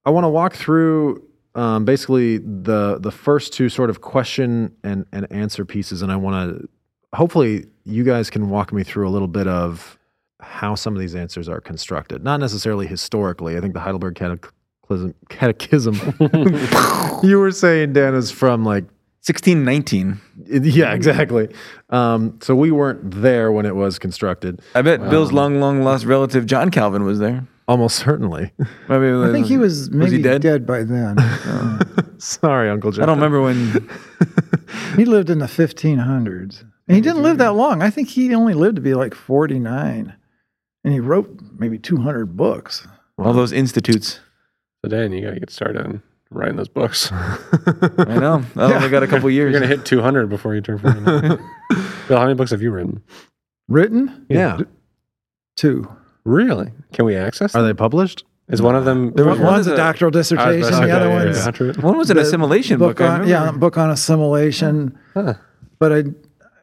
[0.04, 1.22] I want to walk through
[1.54, 6.16] um, basically the the first two sort of question and and answer pieces, and I
[6.16, 6.68] want to
[7.14, 9.98] hopefully you guys can walk me through a little bit of
[10.40, 13.56] how some of these answers are constructed, not necessarily historically.
[13.56, 15.94] I think the Heidelberg Catechism, catechism
[17.22, 18.84] you were saying, Dan, is from like
[19.26, 20.20] 1619.
[20.46, 21.48] yeah, exactly.
[21.88, 24.60] Um, so we weren't there when it was constructed.
[24.74, 27.46] I bet Bill's long, long lost relative John Calvin was there.
[27.66, 28.52] Almost certainly.
[28.88, 30.42] Maybe, I think he was maybe he dead?
[30.42, 30.66] dead?
[30.66, 31.16] by then.
[32.18, 33.04] Sorry, Uncle John.
[33.04, 33.88] I don't remember when.
[34.96, 37.82] he lived in the 1500s, and he didn't live that long.
[37.82, 40.14] I think he only lived to be like 49,
[40.84, 42.86] and he wrote maybe 200 books.
[43.16, 44.20] All those institutes.
[44.82, 47.10] Today, then you got to get started on writing those books.
[47.12, 48.44] I know.
[48.56, 49.52] I only got a couple years.
[49.52, 51.38] You're going to hit 200 before you turn 49.
[52.08, 53.02] Bill, how many books have you written?
[53.68, 54.58] Written Yeah.
[55.56, 55.88] two.
[56.24, 56.72] Really?
[56.92, 57.68] Can we access Are them?
[57.70, 58.24] they published?
[58.48, 59.12] Is one of them?
[59.12, 60.64] There was One one's a a- doctoral dissertation.
[60.74, 61.82] Okay, the other yeah, one's yeah.
[61.82, 63.00] One was an the assimilation book.
[63.00, 63.30] I on, remember.
[63.30, 64.98] yeah, book on assimilation.
[65.14, 65.34] Huh.
[65.78, 65.98] But I,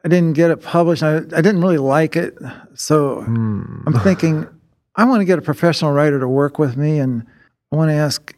[0.04, 1.02] I didn't get it published.
[1.04, 2.38] I, I didn't really like it,
[2.76, 3.82] so Hmm.
[3.88, 4.48] I'm thinking
[4.96, 7.26] I want to get a professional writer to work with me, and
[7.72, 8.36] I want to ask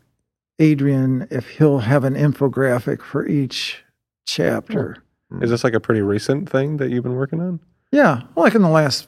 [0.60, 3.84] Adrian if he'll have an infographic for each
[4.26, 5.04] chapter.
[5.42, 7.60] Is this like a pretty recent thing that you've been working on?
[7.92, 9.08] Yeah, like in the last,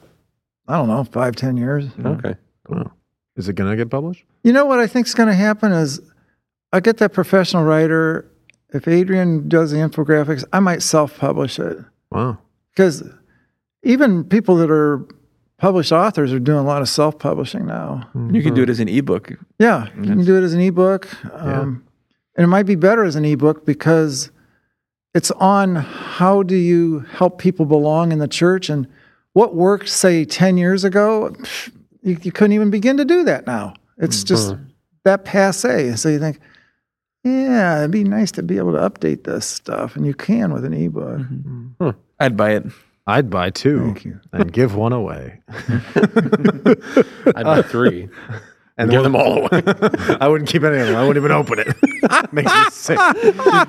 [0.68, 1.86] I don't know, five ten years.
[2.04, 2.34] Okay.
[2.68, 2.92] Wow.
[3.36, 4.24] Is it going to get published?
[4.42, 6.00] You know what I think is going to happen is
[6.72, 8.30] I get that professional writer.
[8.72, 11.78] If Adrian does the infographics, I might self-publish it
[12.10, 12.38] Wow.
[12.70, 13.08] because
[13.82, 15.06] even people that are
[15.58, 18.08] published authors are doing a lot of self-publishing now.
[18.32, 19.30] You can do it as an ebook.
[19.58, 21.84] Yeah, you can do it as an ebook, um,
[22.36, 24.30] and it might be better as an ebook because
[25.14, 28.86] it's on how do you help people belong in the church and
[29.36, 31.36] what worked, say, ten years ago,
[32.00, 33.74] you, you couldn't even begin to do that now.
[33.98, 34.28] It's mm-hmm.
[34.28, 34.56] just
[35.04, 35.94] that passe.
[35.96, 36.40] So you think,
[37.22, 40.64] yeah, it'd be nice to be able to update this stuff, and you can with
[40.64, 41.18] an ebook.
[41.18, 41.66] Mm-hmm.
[41.84, 41.90] Hmm.
[42.18, 42.64] I'd buy it.
[43.06, 44.20] I'd buy two Thank you.
[44.32, 45.42] and give one away.
[47.36, 48.08] I'd buy three
[48.78, 49.48] and give them all away.
[50.20, 50.96] I wouldn't keep any of them.
[50.96, 51.68] I wouldn't even open it.
[52.32, 52.98] Makes me sick.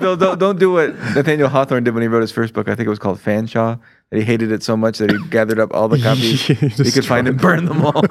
[0.00, 2.68] Bill, don't, don't do what Nathaniel Hawthorne did when he wrote his first book.
[2.68, 3.80] I think it was called Fanshawe.
[4.10, 6.90] That he hated it so much that he gathered up all the copies He he
[6.90, 8.02] could find and burned them all.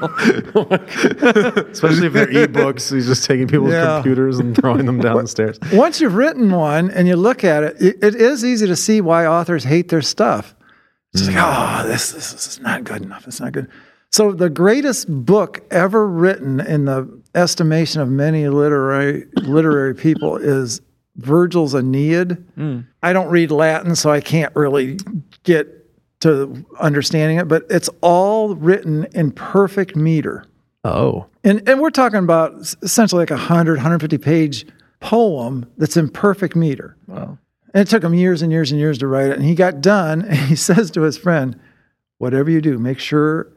[1.71, 2.93] Especially if they're ebooks.
[2.93, 3.95] He's just taking people's Yeah.
[3.95, 5.59] computers and throwing them down the stairs.
[5.73, 9.01] Once you've written one and you look at it, it, it is easy to see
[9.01, 10.55] why authors hate their stuff.
[11.13, 11.83] It's just like, mm.
[11.83, 13.25] oh, this, this, this is not good enough.
[13.27, 13.67] It's not good.
[14.11, 20.81] So the greatest book ever written in the estimation of many literary literary people is
[21.17, 22.31] Virgil's Aeneid.
[22.55, 22.81] Hmm.
[23.03, 24.97] I don't read Latin, so I can't really
[25.43, 25.73] get
[26.21, 30.45] to understanding it, but it's all written in perfect meter.
[30.83, 31.27] Oh.
[31.43, 34.65] And, and we're talking about essentially like a 100, 150 page
[34.99, 36.97] poem that's in perfect meter.
[37.07, 37.37] Wow.
[37.73, 39.37] And it took him years and years and years to write it.
[39.37, 41.59] And he got done and he says to his friend,
[42.19, 43.51] Whatever you do, make sure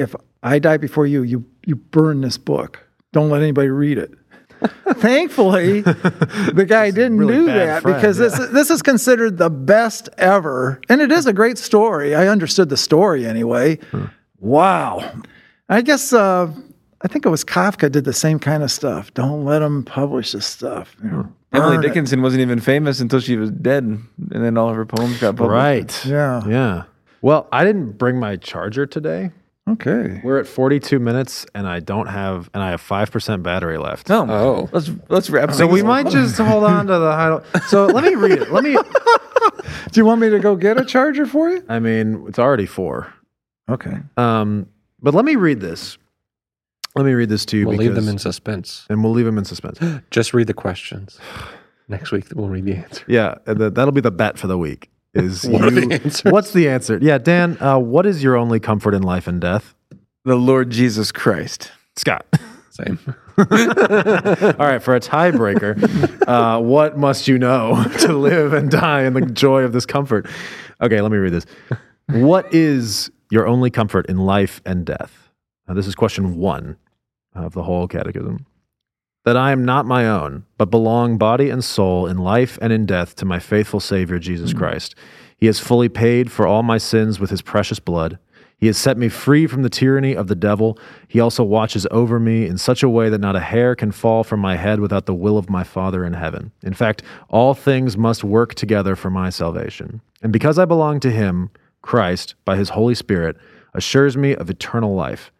[0.00, 2.86] if I die before you, you, you burn this book.
[3.12, 4.12] Don't let anybody read it.
[4.94, 10.08] Thankfully, the guy didn't really do that friend, because this, this is considered the best
[10.18, 10.80] ever.
[10.88, 12.14] And it is a great story.
[12.14, 13.78] I understood the story anyway.
[14.38, 15.12] Wow.
[15.68, 16.52] I guess uh,
[17.00, 19.14] I think it was Kafka did the same kind of stuff.
[19.14, 20.94] Don't let them publish this stuff.
[21.02, 21.88] You know, Emily burn it.
[21.88, 24.08] Dickinson wasn't even famous until she was dead, and
[24.44, 25.52] then all of her poems got published.
[25.52, 26.06] Right.
[26.06, 26.46] Yeah.
[26.46, 26.82] Yeah.
[27.22, 29.30] Well, I didn't bring my charger today.
[29.68, 30.20] Okay.
[30.24, 34.08] We're at 42 minutes and I don't have, and I have 5% battery left.
[34.08, 34.26] No.
[34.28, 34.68] Oh.
[34.72, 35.52] Let's let's wrap.
[35.52, 37.40] So we might just hold on to the high.
[37.68, 38.50] So let me read it.
[38.50, 38.76] Let me,
[39.92, 41.64] Do you want me to go get a charger for you?
[41.68, 43.12] I mean, it's already four.
[43.68, 43.98] Okay.
[44.16, 44.66] Um,
[45.00, 45.98] but let me read this.
[46.96, 48.86] Let me read this to you We'll because, leave them in suspense.
[48.90, 49.78] and we'll leave them in suspense.
[50.10, 51.18] Just read the questions.
[51.88, 53.04] Next week we'll read the answer.
[53.08, 54.90] Yeah, and that'll be the bet for the week.
[55.14, 56.30] Is What you- the?
[56.30, 56.98] What's the answer?
[57.00, 57.56] Yeah, Dan.
[57.60, 59.74] Uh, what is your only comfort in life and death?
[60.24, 61.72] the Lord Jesus Christ.
[61.96, 62.26] Scott.
[62.70, 62.98] Same.
[63.38, 69.14] All right, for a tiebreaker, uh, what must you know to live and die in
[69.14, 70.26] the joy of this comfort?
[70.82, 71.46] Okay, let me read this.
[72.08, 75.30] What is your only comfort in life and death?
[75.66, 76.76] Now, this is question one
[77.34, 78.44] of the whole catechism.
[79.24, 82.86] That I am not my own, but belong body and soul in life and in
[82.86, 84.58] death to my faithful Savior, Jesus hmm.
[84.58, 84.94] Christ.
[85.36, 88.18] He has fully paid for all my sins with his precious blood.
[88.60, 90.78] He has set me free from the tyranny of the devil.
[91.08, 94.22] He also watches over me in such a way that not a hair can fall
[94.22, 96.52] from my head without the will of my Father in heaven.
[96.62, 100.02] In fact, all things must work together for my salvation.
[100.22, 101.48] And because I belong to him,
[101.80, 103.38] Christ, by his Holy Spirit,
[103.72, 105.32] assures me of eternal life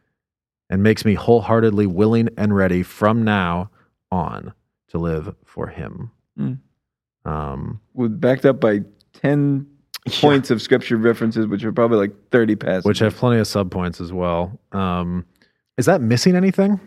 [0.70, 3.68] and makes me wholeheartedly willing and ready from now
[4.10, 4.54] on
[4.88, 6.10] to live for him.
[6.38, 6.58] Mm.
[7.26, 8.80] Um, With backed up by
[9.12, 9.66] ten
[10.08, 12.84] points of scripture references, which are probably like thirty passages.
[12.86, 14.58] which have plenty of subpoints as well.
[14.72, 15.26] Um,
[15.76, 16.80] is that missing anything?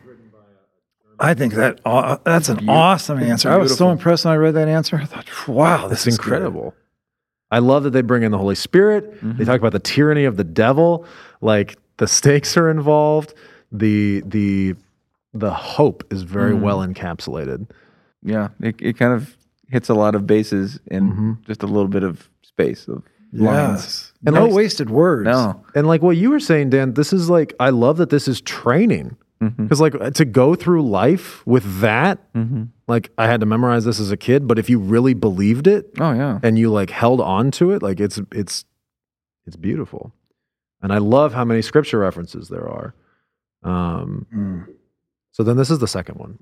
[1.20, 3.50] I think that uh, that's an awesome answer.
[3.50, 4.98] I was so impressed when I read that answer.
[4.98, 6.26] I thought, wow, this That's is good.
[6.26, 6.74] incredible.
[7.52, 9.20] I love that they bring in the Holy Spirit.
[9.22, 11.06] They talk about the tyranny of the devil.
[11.40, 13.36] Like the stakes are involved.
[13.74, 14.76] The the
[15.34, 16.62] the hope is very mm.
[16.62, 17.70] well encapsulated.
[18.24, 19.36] yeah, it, it kind of
[19.70, 21.32] hits a lot of bases in mm-hmm.
[21.48, 23.02] just a little bit of space of
[23.34, 23.82] lines.
[23.82, 24.14] Yes.
[24.26, 25.26] And no like- wasted words.
[25.26, 28.28] No, And like what you were saying, Dan, this is like I love that this
[28.28, 29.18] is training.
[29.42, 29.64] Mm-hmm.
[29.64, 32.66] Because like to go through life with that, mm-hmm.
[32.88, 35.90] like I had to memorize this as a kid, but if you really believed it,
[36.00, 38.64] oh yeah, and you like held on to it like it's it's
[39.46, 40.14] it's beautiful.
[40.82, 42.94] And i love how many scripture references there are
[43.64, 44.66] um Mm.
[45.32, 46.40] so then this is the second one.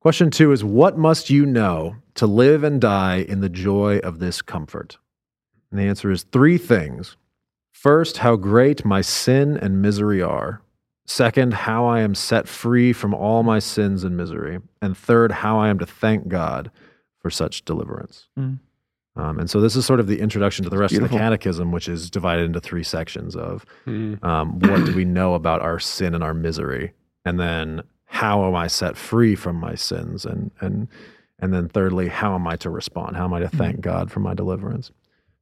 [0.00, 4.18] Question two is what must you know to live and die in the joy of
[4.18, 4.98] this comfort?
[5.70, 7.16] And the answer is three things.
[7.70, 10.62] First how great my sin and misery are.
[11.06, 14.58] Second how i am set free from all my sins and misery.
[14.80, 16.70] And third how i am to thank god
[17.20, 18.28] for such deliverance.
[18.38, 18.58] Mm.
[19.16, 21.70] Um, and so this is sort of the introduction to the rest of the catechism,
[21.72, 24.22] which is divided into three sections of Mm.
[24.24, 26.92] um, what do we know about our sin and our misery,
[27.24, 30.88] and then how am I set free from my sins, and and
[31.38, 33.16] and then thirdly, how am I to respond?
[33.16, 34.90] How am I to thank God for my deliverance?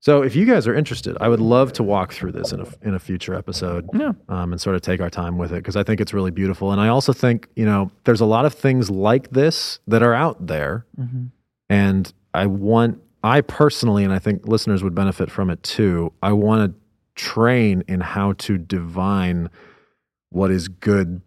[0.03, 2.67] So if you guys are interested, I would love to walk through this in a
[2.81, 3.87] in a future episode.
[3.93, 4.13] Yeah.
[4.31, 6.73] Um, and sort of take our time with it because I think it's really beautiful.
[6.73, 10.15] And I also think you know there's a lot of things like this that are
[10.15, 10.87] out there,
[11.69, 16.13] and I want I personally, and I think listeners would benefit from it too.
[16.23, 16.81] I want to
[17.23, 19.51] train in how to divine
[20.31, 21.21] what is good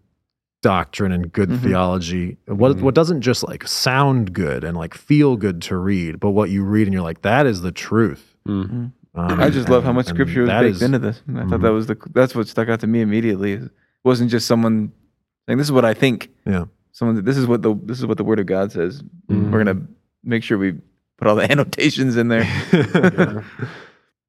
[0.62, 2.38] doctrine and good theology.
[2.48, 6.50] What what doesn't just like sound good and like feel good to read, but what
[6.50, 8.36] you read and you're like that is the truth.
[8.48, 8.92] Mm.
[9.16, 11.22] Um, I just love how much scripture was that baked is- into this.
[11.30, 11.62] I thought Mhm.
[11.64, 13.54] that was the that's what stuck out to me immediately.
[13.54, 13.72] It
[14.04, 14.92] wasn't just someone
[15.46, 16.30] saying this is what I think.
[16.46, 16.66] Yeah.
[16.94, 19.04] Someone this is what the this is what the word of God says.
[19.30, 19.52] Mm-hmm.
[19.52, 19.82] We're gonna
[20.24, 20.76] make sure we
[21.18, 22.44] put all the annotations in there.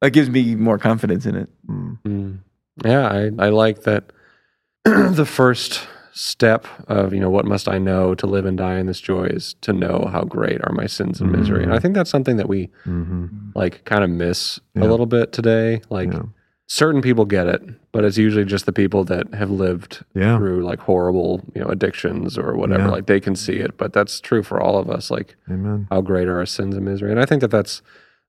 [0.01, 1.49] that gives me more confidence in it.
[1.67, 2.39] Mm.
[2.85, 4.05] Yeah, I, I like that
[4.85, 8.87] the first step of, you know, what must I know to live and die in
[8.87, 11.65] this joy is to know how great are my sins and misery.
[11.65, 13.53] And I think that's something that we Mhm.
[13.55, 14.85] like kind of miss Yeah.
[14.85, 15.81] a little bit today.
[15.91, 16.23] Like Yeah.
[16.67, 17.63] Certain people get it,
[17.93, 20.39] but it's usually just the people that have lived Yeah.
[20.39, 22.85] through like horrible, you know, addictions or whatever.
[22.85, 22.91] Yeah.
[22.91, 25.11] Like they can see it, but that's true for all of us.
[25.11, 25.87] Like Amen.
[25.91, 27.11] how great are our sins and misery.
[27.11, 27.83] And I think that that's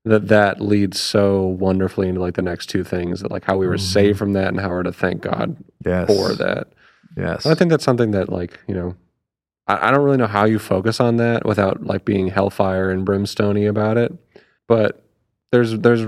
[0.04, 3.66] that that leads so wonderfully into like the next two things that like how we
[3.66, 3.84] were mm-hmm.
[3.86, 6.06] saved from that and how we're to thank God Yes.
[6.06, 6.68] for that.
[7.16, 7.44] Yes.
[7.44, 8.94] And I think that's something that like you know,
[9.66, 13.04] I, I don't really know how you focus on that without like being hellfire and
[13.04, 14.12] brimstony about it,
[14.68, 15.02] but
[15.52, 16.06] there's there's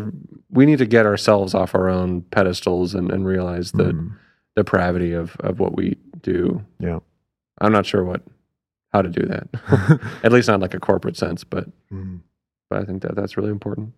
[0.51, 4.13] we need to get ourselves off our own pedestals and, and realize the Mm.
[4.57, 6.65] depravity of of what we do.
[6.81, 6.99] Yeah.
[7.61, 8.23] I'm not sure what
[8.93, 10.01] how to do that.
[10.25, 12.21] At least not like a corporate sense, but Mm.
[12.71, 13.93] but I think that that's really important.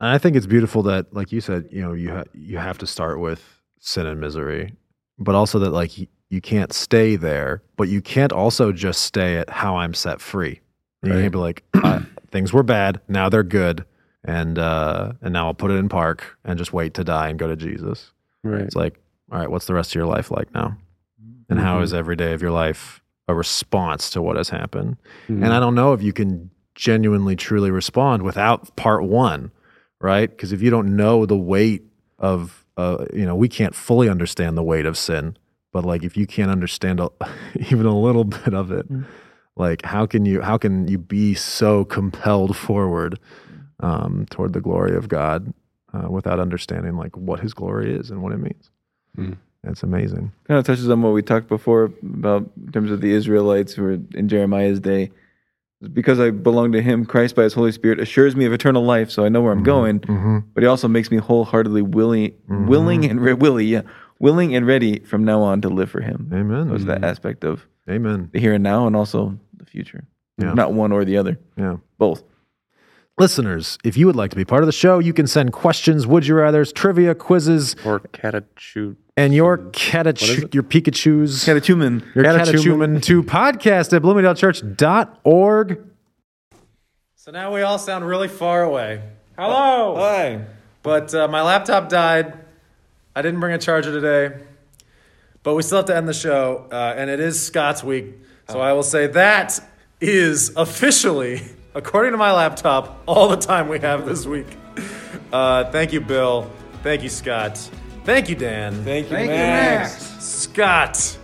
[0.00, 2.78] And I think it's beautiful that, like you said, you know, you ha- you have
[2.78, 4.74] to start with sin and misery,
[5.18, 9.36] but also that like y- you can't stay there, but you can't also just stay
[9.36, 10.60] at how I'm set free.
[11.04, 11.20] You Right.
[11.20, 11.62] can't be like
[12.30, 13.84] things were bad, now they're good,
[14.24, 17.38] and uh, and now I'll put it in park and just wait to die and
[17.38, 18.12] go to Jesus.
[18.42, 18.60] Right.
[18.62, 18.98] It's like,
[19.32, 20.76] all right, what's the rest of your life like now?
[21.48, 21.82] And how Mhm.
[21.84, 24.96] is every day of your life a response to what has happened?
[25.28, 25.44] Mhm.
[25.44, 29.50] And I don't know if you can genuinely, truly respond without part one,
[30.00, 30.28] right?
[30.30, 31.82] Because if you don't know the weight
[32.18, 35.36] of, uh, you know, we can't fully understand the weight of sin,
[35.72, 37.10] but like if you can't understand a,
[37.70, 38.86] even a little bit of it,
[39.56, 43.18] like how can you how can you be so compelled forward
[43.84, 45.52] um, toward the glory of God
[45.92, 48.70] uh, without understanding like what His glory is and what it means?
[49.16, 49.36] Mm.
[49.64, 50.32] It's amazing.
[50.46, 53.82] Kind of touches on what we talked before about in terms of the Israelites who
[53.82, 55.10] were in Jeremiah's day.
[55.92, 59.10] Because I belong to him, Christ by his Holy Spirit assures me of eternal life,
[59.10, 60.00] so I know where I'm going.
[60.00, 60.38] Mm-hmm.
[60.54, 63.82] But he also makes me wholeheartedly willing, willing and re- willing, yeah,
[64.18, 66.30] willing and ready from now on to live for him.
[66.32, 66.68] Amen.
[66.68, 68.30] That was that aspect of Amen.
[68.32, 70.04] the here and now, and also the future.
[70.38, 70.54] Yeah.
[70.54, 71.76] Not one or the other, Yeah.
[71.98, 72.22] both.
[73.16, 76.04] Listeners, if you would like to be part of the show, you can send questions,
[76.04, 78.96] would you rather's, trivia, quizzes, or catachoot.
[79.16, 82.02] and your is catachu- your Pikachu's, Catechumen.
[82.16, 82.44] your Catechumen.
[82.46, 85.80] catechumen to podcast at bloomingdalechurch.org.
[87.14, 89.00] So now we all sound really far away.
[89.38, 89.94] Hello.
[89.96, 90.44] Hi.
[90.82, 92.36] But uh, my laptop died.
[93.14, 94.42] I didn't bring a charger today.
[95.44, 96.66] But we still have to end the show.
[96.70, 98.06] Uh, and it is Scott's week.
[98.48, 99.58] So I will say that
[100.00, 101.40] is officially,
[101.74, 104.46] according to my laptop, all the time we have this week.
[105.32, 106.50] Uh, thank you, Bill.
[106.82, 107.56] Thank you, Scott.
[108.04, 108.84] Thank you, Dan.
[108.84, 110.10] Thank you, Thank you, Max.
[110.10, 110.24] Max.
[110.24, 111.18] Scott.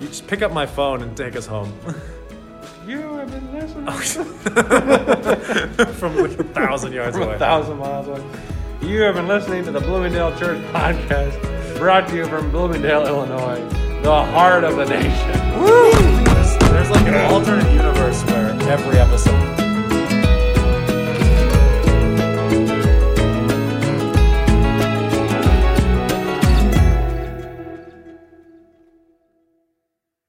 [0.00, 1.72] You just pick up my phone and take us home.
[2.86, 3.86] You have been listening
[5.94, 7.36] From like a thousand yards from away.
[7.36, 8.22] a thousand miles away.
[8.82, 13.66] You have been listening to the Bloomingdale Church podcast, brought to you from Bloomingdale, Illinois,
[14.02, 15.60] the heart of the nation.
[15.62, 16.13] Woo!
[16.58, 19.54] There's, there's like an alternate universe where every episode.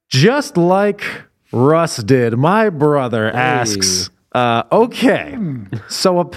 [0.09, 1.03] Just like
[1.51, 5.37] Russ did, my brother asks, uh, okay,
[5.89, 6.31] so a,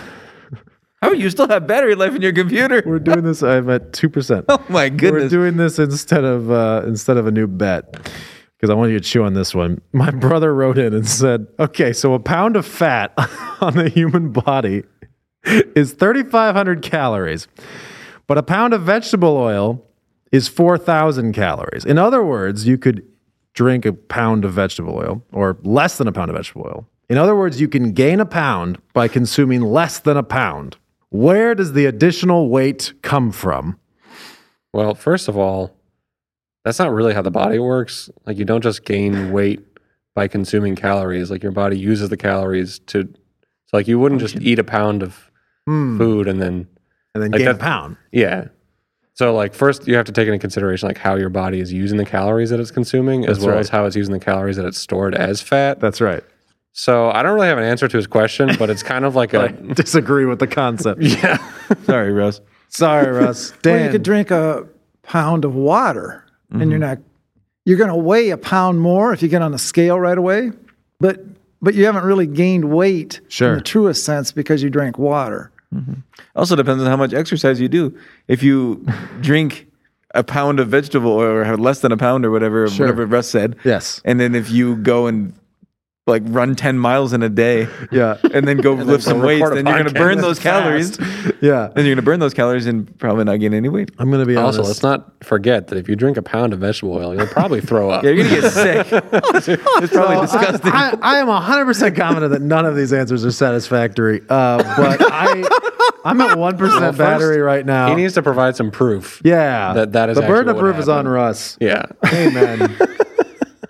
[1.03, 2.83] How you still have battery life in your computer?
[2.85, 4.45] we're doing this, I'm at 2%.
[4.49, 5.25] Oh my goodness.
[5.25, 8.11] We're doing this instead of uh, instead of a new bet
[8.59, 9.81] because I want you to chew on this one.
[9.93, 13.13] My brother wrote in and said, "Okay, so a pound of fat
[13.61, 14.83] on the human body
[15.45, 17.47] is 3,500 calories,
[18.27, 19.85] but a pound of vegetable oil
[20.33, 21.85] is 4,000 calories.
[21.85, 23.07] In other words, you could
[23.55, 26.89] drink a pound of vegetable oil or less than a pound of vegetable oil.
[27.09, 30.77] In other words, you can gain a pound by consuming less than a pound.
[31.11, 33.79] Where does the additional weight come from?"
[34.73, 35.78] Well, first of all,
[36.65, 38.11] that's not really how the body works.
[38.27, 39.61] Like you don't just gain weight
[40.15, 41.31] by consuming calories.
[41.31, 43.09] Like your body uses the calories to.
[43.67, 45.31] So like you wouldn't just eat a pound of
[45.67, 45.99] hmm.
[45.99, 46.67] food and then
[47.15, 47.97] and then Like gain a pound.
[48.13, 48.49] yeah.
[49.15, 51.99] So like first you have to take into consideration like how your body is using
[51.99, 53.59] the calories that it's consuming as well right.
[53.59, 55.81] as how it's using the calories that it's stored as fat.
[55.81, 56.23] That's right.
[56.73, 59.35] So I don't really have an answer to his question, but it's kind of like
[59.35, 61.03] I a disagree with the concept.
[61.03, 61.39] yeah.
[61.85, 62.41] Sorry, Russ.
[62.69, 63.53] Sorry, Russ.
[63.65, 64.69] Well, you could drink a
[65.03, 66.71] pound of water, and Mm-hmm.
[66.71, 66.99] you're not.
[67.65, 70.53] You're going to weigh a pound more if you get on the scale right away,
[71.01, 71.21] but
[71.61, 73.51] but you haven't really gained weight Sure.
[73.51, 75.51] in the truest sense because you drank water.
[76.35, 77.95] Also depends on how much exercise you do.
[78.27, 78.87] If you
[79.21, 79.67] drink
[80.15, 82.87] a pound of vegetable oil or have less than a pound or whatever, Sure.
[82.87, 84.01] whatever Russ said, yes.
[84.07, 85.35] and then if you go and
[86.09, 88.17] like run 10 miles in a day Yeah.
[88.33, 90.39] and then go lift go some weights, record then you're going to burn that's those
[90.39, 90.99] calories.
[91.41, 91.69] Yeah.
[91.73, 93.93] Then you're going to burn those calories and probably not gain any weight.
[93.99, 94.69] I'm going to be Also, honest.
[94.69, 97.91] let's not forget that if you drink a pound of vegetable oil, you'll probably throw
[97.91, 98.03] up.
[98.09, 98.87] Yeah, you're going to get sick.
[98.93, 100.73] it's probably So, disgusting.
[100.73, 104.23] I, I, I am 100% confident that none of these answers are satisfactory.
[104.29, 105.45] Uh, but I,
[106.05, 107.89] I'm at 1% first, battery right now.
[107.91, 109.21] He needs to provide some proof.
[109.25, 109.75] yeah.
[109.75, 111.07] that- that is the burden of what proof is on.
[111.07, 111.57] Russ.
[111.61, 111.85] Yeah.
[112.13, 112.77] Amen.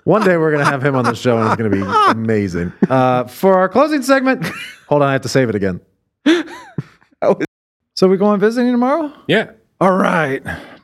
[0.09, 1.83] One day we're going to have him on the show and it's going to be
[2.19, 2.73] amazing.
[2.89, 4.43] Uh, for our closing segment,
[4.89, 5.81] hold on, I have to save it again.
[7.95, 9.13] So we going visiting tomorrow?
[9.27, 9.51] Yeah.
[9.81, 10.41] All right,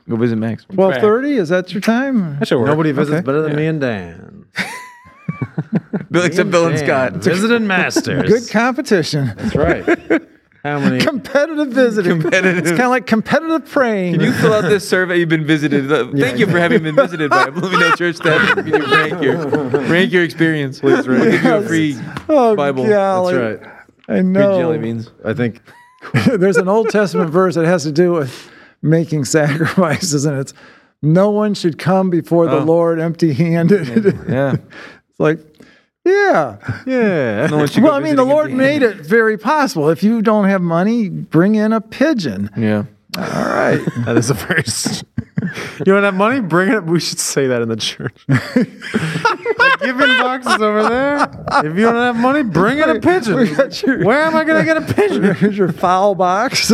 [0.09, 0.65] go visit Max.
[0.65, 1.37] twelve thirty.
[1.37, 2.37] Is that your time?
[2.39, 2.67] That should work.
[2.67, 3.25] Nobody visits Okay.
[3.25, 4.45] better than me and Dan.
[6.11, 7.13] Bill, except Bill and Dan, Scott.
[7.23, 8.29] Visiting masters.
[8.29, 9.31] Good competition.
[9.37, 10.21] That's right.
[10.65, 10.99] How many?
[10.99, 12.21] competitive visiting.
[12.21, 12.57] Competitive.
[12.57, 14.13] It's kind of like competitive praying.
[14.13, 15.17] Can you fill out this survey?
[15.19, 15.87] You've been visited.
[16.19, 18.55] Thank you for having been visited by a Bloomingdale Church staff.
[18.55, 19.45] Can you rank your
[19.87, 20.79] rank your experience?
[20.79, 21.21] Please rank.
[21.21, 21.97] We'll give you a free
[22.29, 22.87] oh, Bible.
[22.87, 23.35] golly.
[23.35, 23.71] That's right.
[24.07, 24.59] I free know.
[24.59, 25.11] jelly beans.
[25.23, 25.61] I think
[26.25, 28.51] There's an Old Testament verse that has to do with
[28.81, 30.53] making sacrifices, and it's
[31.01, 32.63] no one should come before the Oh.
[32.63, 33.87] Lord empty-handed.
[34.27, 34.55] Yeah.
[34.55, 35.39] it's like,
[36.05, 36.57] yeah.
[36.85, 37.47] yeah.
[37.47, 39.89] No one should go Well, I mean, the Lord made it very possible.
[39.89, 42.49] If you don't have money, bring in a pigeon.
[42.57, 42.85] Yeah.
[43.17, 43.81] All right.
[44.05, 44.59] That is a very.
[44.61, 45.03] s-
[45.79, 46.41] You don't have money?
[46.41, 46.83] Bring it.
[46.83, 48.13] We should say that in the church.
[48.27, 51.45] the giving box is over there.
[51.65, 53.45] If you don't have money, bring in a pigeon.
[53.85, 55.33] Your- Where am I going to get a pigeon?
[55.35, 56.71] Here's your fowl box.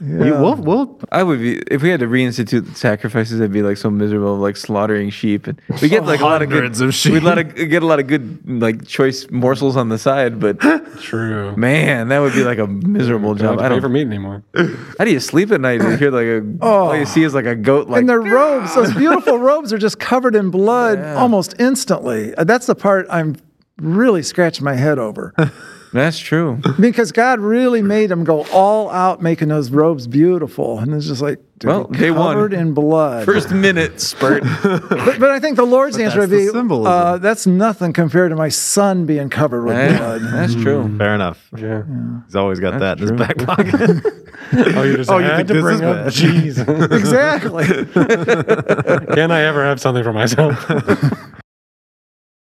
[0.00, 3.38] You, we'll, we'll, I would be if we had to reinstitute sacrifices.
[3.38, 6.48] I'd be like so miserable, like slaughtering sheep, and we get like a lot of
[6.48, 6.80] good.
[6.80, 7.12] Of sheep.
[7.12, 10.58] We lot of, get a lot of good like choice morsels on the side, but
[11.00, 11.54] True.
[11.54, 13.60] man, that would be like a miserable job.
[13.60, 13.82] I don't.
[13.82, 14.42] for meat anymore.
[14.98, 15.82] How do you sleep at night?
[15.82, 16.88] You hear like a oh.
[16.88, 17.88] all you see is like a goat.
[17.88, 22.34] Like and their robes, those beautiful robes, are just covered in blood almost instantly.
[22.36, 23.36] Uh, That's the part I'm
[23.78, 25.34] really scratching my head over.
[25.92, 26.60] That's true.
[26.78, 30.78] because God really made them go all out making those robes beautiful.
[30.78, 32.34] And it's just like, dude, Well, day one.
[32.34, 33.24] covered in blood.
[33.24, 34.42] First minute spurt.
[34.62, 38.48] But, but I think the Lord's answer would be, uh, that's nothing compared to my
[38.50, 40.20] son being covered with blood.
[40.22, 40.96] that's true.
[40.98, 41.48] fair enough.
[41.56, 41.82] Yeah.
[42.26, 44.04] He's always got that in his back pocket.
[44.52, 46.12] Oh, you just Oh, you had think to this bring is up?
[46.12, 46.90] Jesus.
[46.90, 47.64] exactly.
[49.14, 50.56] Can I ever have something for myself?